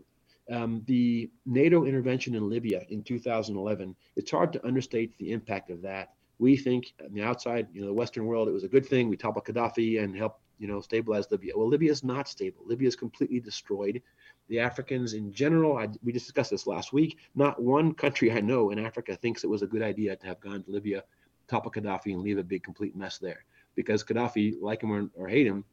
[0.51, 5.83] um, the NATO intervention in Libya in 2011, it's hard to understate the impact of
[5.83, 6.15] that.
[6.39, 9.09] We think on the outside, you know, the Western world, it was a good thing.
[9.09, 11.53] We toppled Gaddafi and helped, you know, stabilize Libya.
[11.57, 12.63] Well, Libya is not stable.
[12.67, 14.03] Libya is completely destroyed.
[14.49, 17.19] The Africans in general, I, we discussed this last week.
[17.35, 20.41] Not one country I know in Africa thinks it was a good idea to have
[20.41, 21.05] gone to Libya,
[21.49, 23.45] topple Gaddafi, and leave a big complete mess there.
[23.75, 25.65] Because Gaddafi, like him or, or hate him,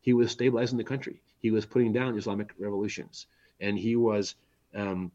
[0.00, 1.22] he was stabilizing the country.
[1.38, 3.26] He was putting down Islamic revolutions,
[3.60, 4.34] and he was
[4.74, 5.12] um,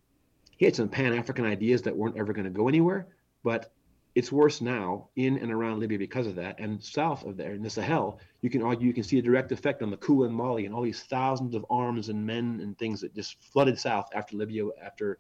[0.58, 3.08] he had some Pan African ideas that weren't ever going to go anywhere.
[3.44, 3.72] But
[4.18, 6.58] it's worse now in and around Libya because of that.
[6.58, 9.52] And south of there in the Sahel, you can argue you can see a direct
[9.52, 12.76] effect on the coup in Mali and all these thousands of arms and men and
[12.80, 15.20] things that just flooded south after Libya after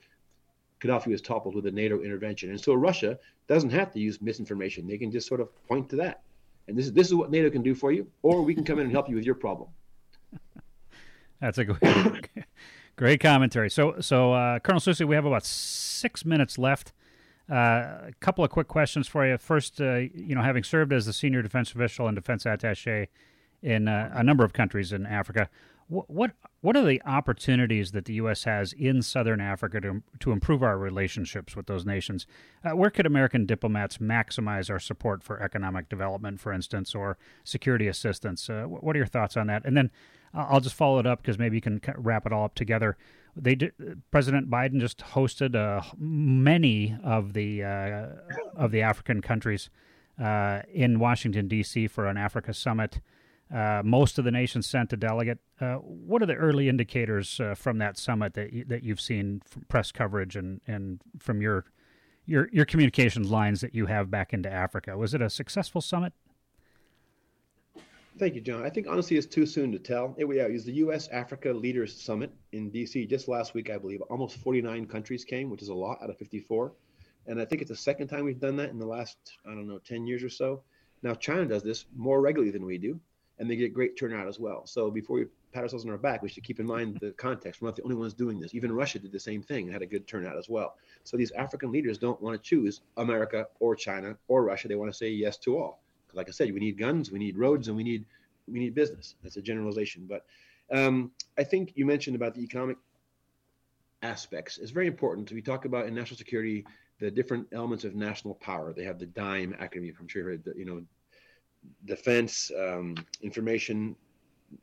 [0.81, 2.49] Gaddafi was toppled with a NATO intervention.
[2.49, 5.95] And so Russia doesn't have to use misinformation; they can just sort of point to
[5.97, 6.23] that.
[6.67, 8.79] And this is this is what NATO can do for you, or we can come
[8.79, 9.69] in and help you with your problem.
[11.39, 12.29] That's a great,
[12.95, 13.69] great commentary.
[13.69, 16.93] So, so uh, Colonel Sousa, we have about six minutes left.
[17.49, 19.37] Uh, a couple of quick questions for you.
[19.37, 23.07] First, uh, you know, having served as the senior defense official and defense attaché
[23.61, 25.49] in uh, a number of countries in Africa,
[25.87, 28.43] what, what what are the opportunities that the U.S.
[28.43, 32.27] has in Southern Africa to to improve our relationships with those nations?
[32.65, 37.87] Uh, where could American diplomats maximize our support for economic development, for instance, or security
[37.87, 38.49] assistance?
[38.49, 39.63] Uh, what are your thoughts on that?
[39.63, 39.89] And then
[40.33, 42.97] I'll just follow it up because maybe you can wrap it all up together
[43.39, 43.73] they did,
[44.11, 48.07] President Biden just hosted uh, many of the uh,
[48.55, 49.69] of the African countries
[50.21, 51.88] uh, in Washington D.C.
[51.88, 52.99] for an Africa summit.
[53.53, 55.39] Uh, most of the nations sent a delegate.
[55.61, 59.41] Uh, what are the early indicators uh, from that summit that you, that you've seen
[59.45, 61.65] from press coverage and, and from your
[62.25, 64.97] your your communications lines that you have back into Africa?
[64.97, 66.13] Was it a successful summit?
[68.18, 68.65] Thank you, John.
[68.65, 70.15] I think honestly it's too soon to tell.
[70.18, 71.07] It, yeah, it was the U.S.
[71.09, 73.05] Africa Leaders Summit in D.C.
[73.05, 74.01] just last week, I believe.
[74.01, 76.72] Almost 49 countries came, which is a lot out of 54.
[77.28, 79.68] And I think it's the second time we've done that in the last, I don't
[79.68, 80.63] know, 10 years or so.
[81.03, 82.99] Now, China does this more regularly than we do,
[83.38, 84.65] and they get great turnout as well.
[84.65, 87.61] So before we pat ourselves on our back, we should keep in mind the context.
[87.61, 88.55] We're not the only ones doing this.
[88.55, 90.78] Even Russia did the same thing and had a good turnout as well.
[91.03, 94.68] So these African leaders don't want to choose America or China or Russia.
[94.68, 95.82] They want to say yes to all
[96.14, 98.05] like I said, we need guns, we need roads, and we need
[98.47, 99.16] we need business.
[99.24, 100.26] That's a generalization, but
[100.72, 102.78] um, I think you mentioned about the economic
[104.01, 104.58] aspects.
[104.58, 105.32] It's very important.
[105.32, 106.66] We talk about in national security
[106.99, 108.74] the different elements of national power.
[108.74, 109.93] They have the DIME acronym.
[109.99, 110.82] I'm sure you heard, you know,
[111.86, 113.95] defense, um, information.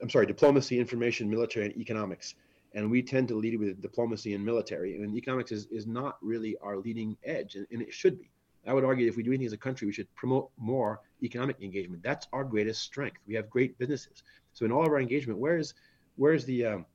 [0.02, 2.34] I'm sorry, diplomacy, information, military, and economics.
[2.74, 4.96] And we tend to lead with diplomacy and military.
[4.96, 8.30] And economics is, is not really our leading edge, and, and it should be.
[8.66, 11.60] I would argue if we do anything as a country, we should promote more economic
[11.60, 12.02] engagement.
[12.02, 13.18] That's our greatest strength.
[13.26, 14.22] We have great businesses.
[14.52, 15.74] So in all of our engagement, where is
[16.16, 16.86] where is the um,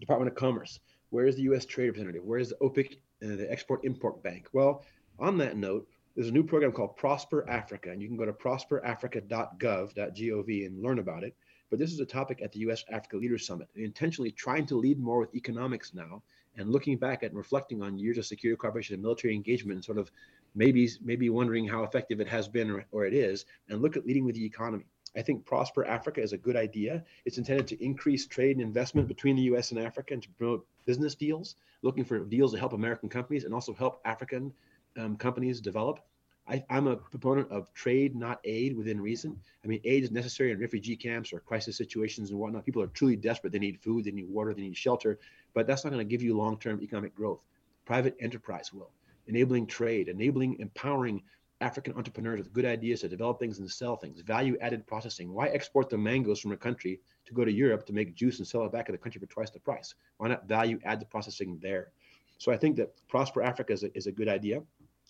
[0.00, 0.80] Department of Commerce?
[1.10, 1.64] Where is the U.S.
[1.64, 2.24] Trade Representative?
[2.24, 4.48] Where is the OPIC, uh, the Export Import Bank?
[4.52, 4.84] Well,
[5.18, 8.32] on that note, there's a new program called Prosper Africa, and you can go to
[8.32, 11.34] prosperafrica.gov.gov and learn about it.
[11.68, 12.84] But this is a topic at the U.S.
[12.90, 16.22] Africa Leaders Summit, intentionally trying to lead more with economics now
[16.56, 19.84] and looking back at and reflecting on years of security cooperation and military engagement and
[19.84, 20.10] sort of
[20.54, 24.06] maybe maybe wondering how effective it has been or, or it is and look at
[24.06, 24.84] leading with the economy
[25.16, 29.08] i think prosper africa is a good idea it's intended to increase trade and investment
[29.08, 32.72] between the us and africa and to promote business deals looking for deals to help
[32.72, 34.52] american companies and also help african
[34.98, 36.00] um, companies develop
[36.48, 39.38] I, am a proponent of trade, not aid, within reason.
[39.64, 42.64] I mean, aid is necessary in refugee camps or crisis situations and whatnot.
[42.64, 43.52] People are truly desperate.
[43.52, 45.20] They need food, they need water, they need shelter,
[45.54, 47.46] but that's not going to give you long term economic growth.
[47.84, 48.90] Private enterprise will
[49.30, 51.22] enabling trade, enabling, empowering
[51.60, 55.32] African entrepreneurs with good ideas to develop things and sell things, value added processing.
[55.32, 58.46] Why export the mangoes from a country to go to Europe to make juice and
[58.46, 59.94] sell it back in the country for twice the price?
[60.16, 61.92] Why not value add the processing there?
[62.38, 64.62] So I think that Prosper Africa is a, is a good idea.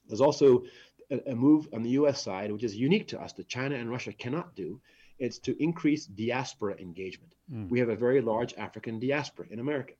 [0.08, 0.64] There's also
[1.10, 2.20] a, a move on the U.S.
[2.20, 4.80] side, which is unique to us, that China and Russia cannot do.
[5.20, 7.34] It's to increase diaspora engagement.
[7.52, 7.70] Mm.
[7.70, 9.94] We have a very large African diaspora in America.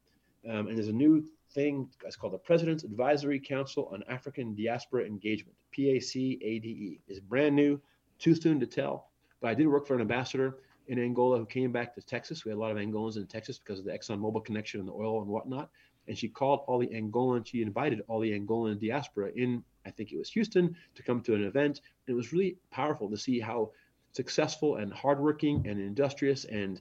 [0.49, 5.05] Um, and there's a new thing it's called the President's Advisory Council on African Diaspora
[5.05, 7.01] Engagement, PACADE.
[7.09, 7.81] It's brand new,
[8.19, 9.09] too soon to tell.
[9.41, 12.45] But I did work for an ambassador in Angola who came back to Texas.
[12.45, 14.93] We had a lot of Angolans in Texas because of the ExxonMobil connection and the
[14.93, 15.71] oil and whatnot.
[16.09, 20.13] And she called all the Angolan, she invited all the Angolan diaspora in, I think
[20.13, 21.83] it was Houston, to come to an event.
[22.07, 23.71] It was really powerful to see how
[24.13, 26.81] successful and hardworking and industrious and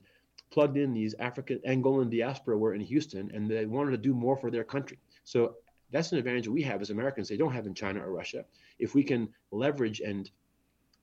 [0.50, 4.36] plugged in these African Angolan diaspora were in Houston, and they wanted to do more
[4.36, 4.98] for their country.
[5.24, 5.56] So
[5.90, 8.44] that's an advantage we have as Americans they don't have in China or Russia.
[8.78, 10.30] If we can leverage and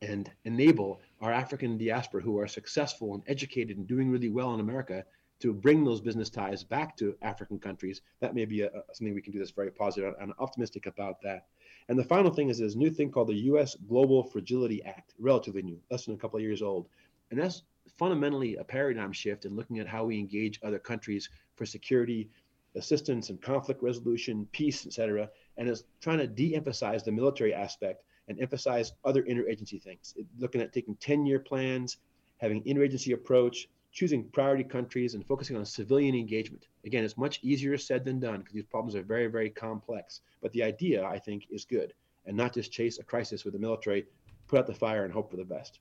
[0.03, 4.59] and enable our African diaspora who are successful and educated and doing really well in
[4.59, 5.03] America
[5.39, 9.13] to bring those business ties back to African countries, that may be a, a, something
[9.13, 11.47] we can do that's very positive and optimistic about that.
[11.89, 13.75] And the final thing is this new thing called the U.S.
[13.87, 16.87] Global Fragility Act, relatively new, less than a couple of years old.
[17.31, 17.63] And that's
[17.97, 22.29] fundamentally a paradigm shift in looking at how we engage other countries for security,
[22.75, 25.29] assistance, and conflict resolution, peace, etc.
[25.57, 30.13] And is trying to de-emphasize the military aspect and emphasize other interagency things.
[30.17, 31.97] It, looking at taking 10-year plans,
[32.37, 36.67] having interagency approach, choosing priority countries, and focusing on civilian engagement.
[36.85, 40.21] Again, it's much easier said than done because these problems are very, very complex.
[40.41, 41.93] But the idea, I think, is good,
[42.25, 44.05] and not just chase a crisis with the military,
[44.47, 45.79] put out the fire, and hope for the best.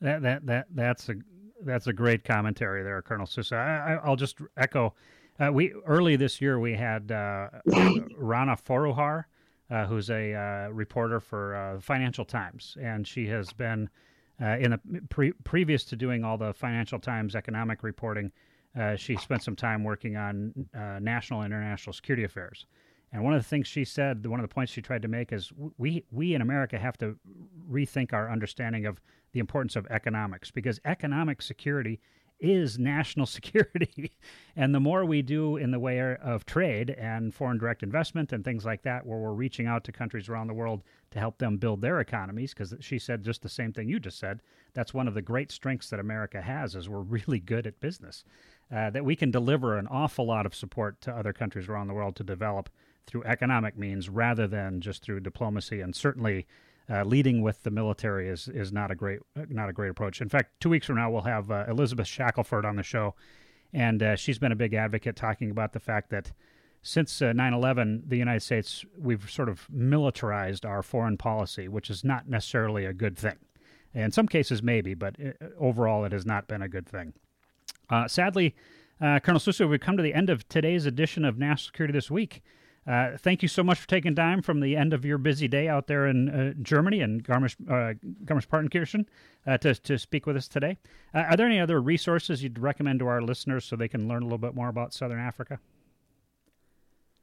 [0.00, 1.14] That that that that's a
[1.64, 3.56] that's a great commentary there, Colonel Sousa.
[3.56, 4.94] I, will just echo.
[5.38, 7.48] Uh, we early this year we had uh,
[8.16, 9.24] Rana Foroohar,
[9.70, 13.88] uh, who's a uh, reporter for uh, Financial Times, and she has been
[14.40, 18.30] uh, in the pre- previous to doing all the Financial Times economic reporting.
[18.96, 20.52] she spent some time working on
[21.00, 22.66] national and international security affairs.
[23.14, 25.32] And one of the things she said, one of the points she tried to make
[25.32, 27.16] is we we in America have to
[27.70, 29.00] rethink our understanding of
[29.30, 32.00] the importance of economics because economic security
[32.40, 34.10] is national security.
[34.56, 38.44] and the more we do in the way of trade and foreign direct investment and
[38.44, 41.56] things like that, where we're reaching out to countries around the world to help them
[41.56, 44.40] build their economies, because she said just the same thing you just said.
[44.72, 48.24] That's one of the great strengths that America has is we're really good at business.
[48.74, 51.94] Uh, that we can deliver an awful lot of support to other countries around the
[51.94, 52.70] world to develop
[53.06, 55.80] through economic means rather than just through diplomacy.
[55.80, 56.46] And certainly,
[56.88, 60.20] uh, leading with the military is is not a great not a great approach.
[60.20, 63.14] In fact, two weeks from now we'll have uh, Elizabeth Shackelford on the show,
[63.72, 66.32] and uh, she's been a big advocate talking about the fact that
[66.82, 72.04] since 9/11, uh, the United States we've sort of militarized our foreign policy, which is
[72.04, 73.36] not necessarily a good thing.
[73.94, 77.14] In some cases, maybe, but uh, overall, it has not been a good thing.
[77.88, 78.54] Uh, sadly,
[79.00, 82.42] Colonel Sousa, we've come to the end of today's edition of National Security This Week.
[82.86, 85.68] Uh, thank you so much for taking time from the end of your busy day
[85.68, 89.06] out there in uh, Germany and Garmisch, uh, Garmisch-Partenkirchen
[89.46, 90.76] uh, to, to speak with us today.
[91.14, 94.22] Uh, are there any other resources you'd recommend to our listeners so they can learn
[94.22, 95.58] a little bit more about Southern Africa?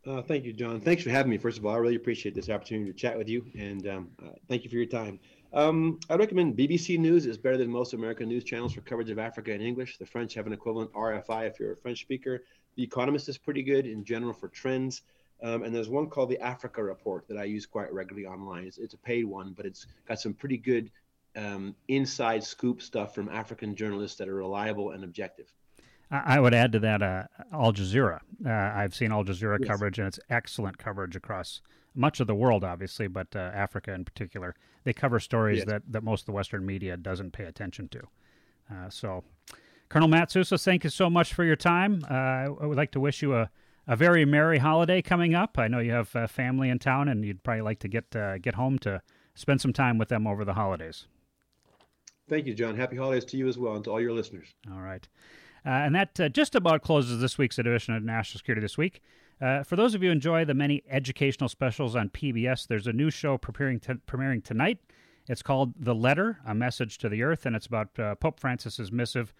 [0.07, 0.81] Uh, thank you, John.
[0.81, 1.37] Thanks for having me.
[1.37, 4.09] First of all, I really appreciate this opportunity to chat with you, and um,
[4.49, 5.19] thank you for your time.
[5.53, 9.19] Um, I recommend BBC News is better than most American news channels for coverage of
[9.19, 9.99] Africa in English.
[9.99, 12.45] The French have an equivalent RFI if you're a French speaker.
[12.75, 15.03] The Economist is pretty good in general for trends.
[15.43, 18.65] Um, and there's one called the Africa Report that I use quite regularly online.
[18.65, 20.91] It's, it's a paid one, but it's got some pretty good
[21.35, 25.51] um, inside scoop stuff from African journalists that are reliable and objective.
[26.11, 27.23] I would add to that uh,
[27.53, 28.19] Al Jazeera.
[28.45, 29.67] Uh, I've seen Al Jazeera yes.
[29.69, 31.61] coverage, and it's excellent coverage across
[31.95, 34.55] much of the world, obviously, but uh, Africa in particular.
[34.83, 35.67] They cover stories yes.
[35.67, 38.01] that, that most of the Western media doesn't pay attention to.
[38.69, 39.23] Uh, so,
[39.87, 42.03] Colonel Matt Sousa, thank you so much for your time.
[42.09, 43.49] Uh, I would like to wish you a
[43.87, 45.57] a very merry holiday coming up.
[45.57, 48.37] I know you have uh, family in town, and you'd probably like to get uh,
[48.37, 49.01] get home to
[49.35, 51.07] spend some time with them over the holidays.
[52.29, 52.75] Thank you, John.
[52.75, 54.53] Happy holidays to you as well, and to all your listeners.
[54.71, 55.07] All right.
[55.65, 59.01] Uh, and that uh, just about closes this week's edition of National Security This Week.
[59.39, 62.93] Uh, for those of you who enjoy the many educational specials on PBS, there's a
[62.93, 64.79] new show preparing to, premiering tonight.
[65.27, 68.91] It's called The Letter, A Message to the Earth, and it's about uh, Pope Francis's
[68.91, 69.33] missive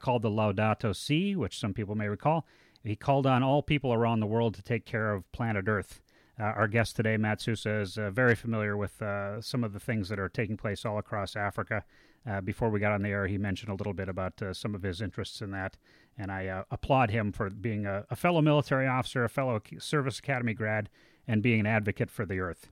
[0.00, 2.44] called the Laudato Si, which some people may recall.
[2.86, 6.00] He called on all people around the world to take care of planet Earth.
[6.38, 9.80] Uh, our guest today, Matt Sousa, is uh, very familiar with uh, some of the
[9.80, 11.82] things that are taking place all across Africa.
[12.24, 14.72] Uh, before we got on the air, he mentioned a little bit about uh, some
[14.72, 15.76] of his interests in that,
[16.16, 20.20] and I uh, applaud him for being a, a, fellow military officer, a fellow Service
[20.20, 20.88] Academy grad,
[21.26, 22.68] and being an advocate for the Earth.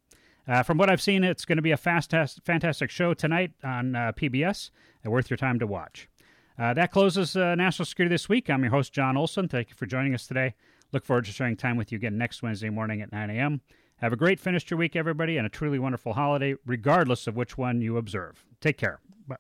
[0.65, 4.71] from what I've seen, it's going to be a fast, fantastic show tonight on PBS,
[5.03, 6.09] and worth your time to watch.
[6.57, 8.49] Uh, that closes uh, National Security This Week.
[8.49, 9.49] I'm your host, John Olson.
[9.49, 10.55] Thank you for joining us today.
[10.93, 13.61] Look forward to sharing time with you again next Wednesday morning at 9 a.m.
[13.97, 17.35] Have a great finish to your week, everybody, and a truly wonderful holiday, regardless of
[17.35, 18.45] which one you observe.
[18.61, 19.01] Take care.
[19.27, 19.37] Bye.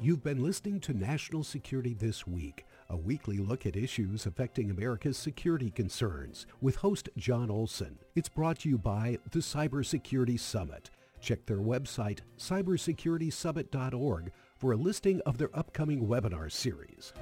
[0.00, 5.18] You've been listening to National Security This Week, a weekly look at issues affecting America's
[5.18, 7.98] security concerns with host John Olson.
[8.14, 10.88] It's brought to you by the Cybersecurity Summit.
[11.20, 17.12] Check their website, cybersecuritysummit.org, for a listing of their upcoming webinar series.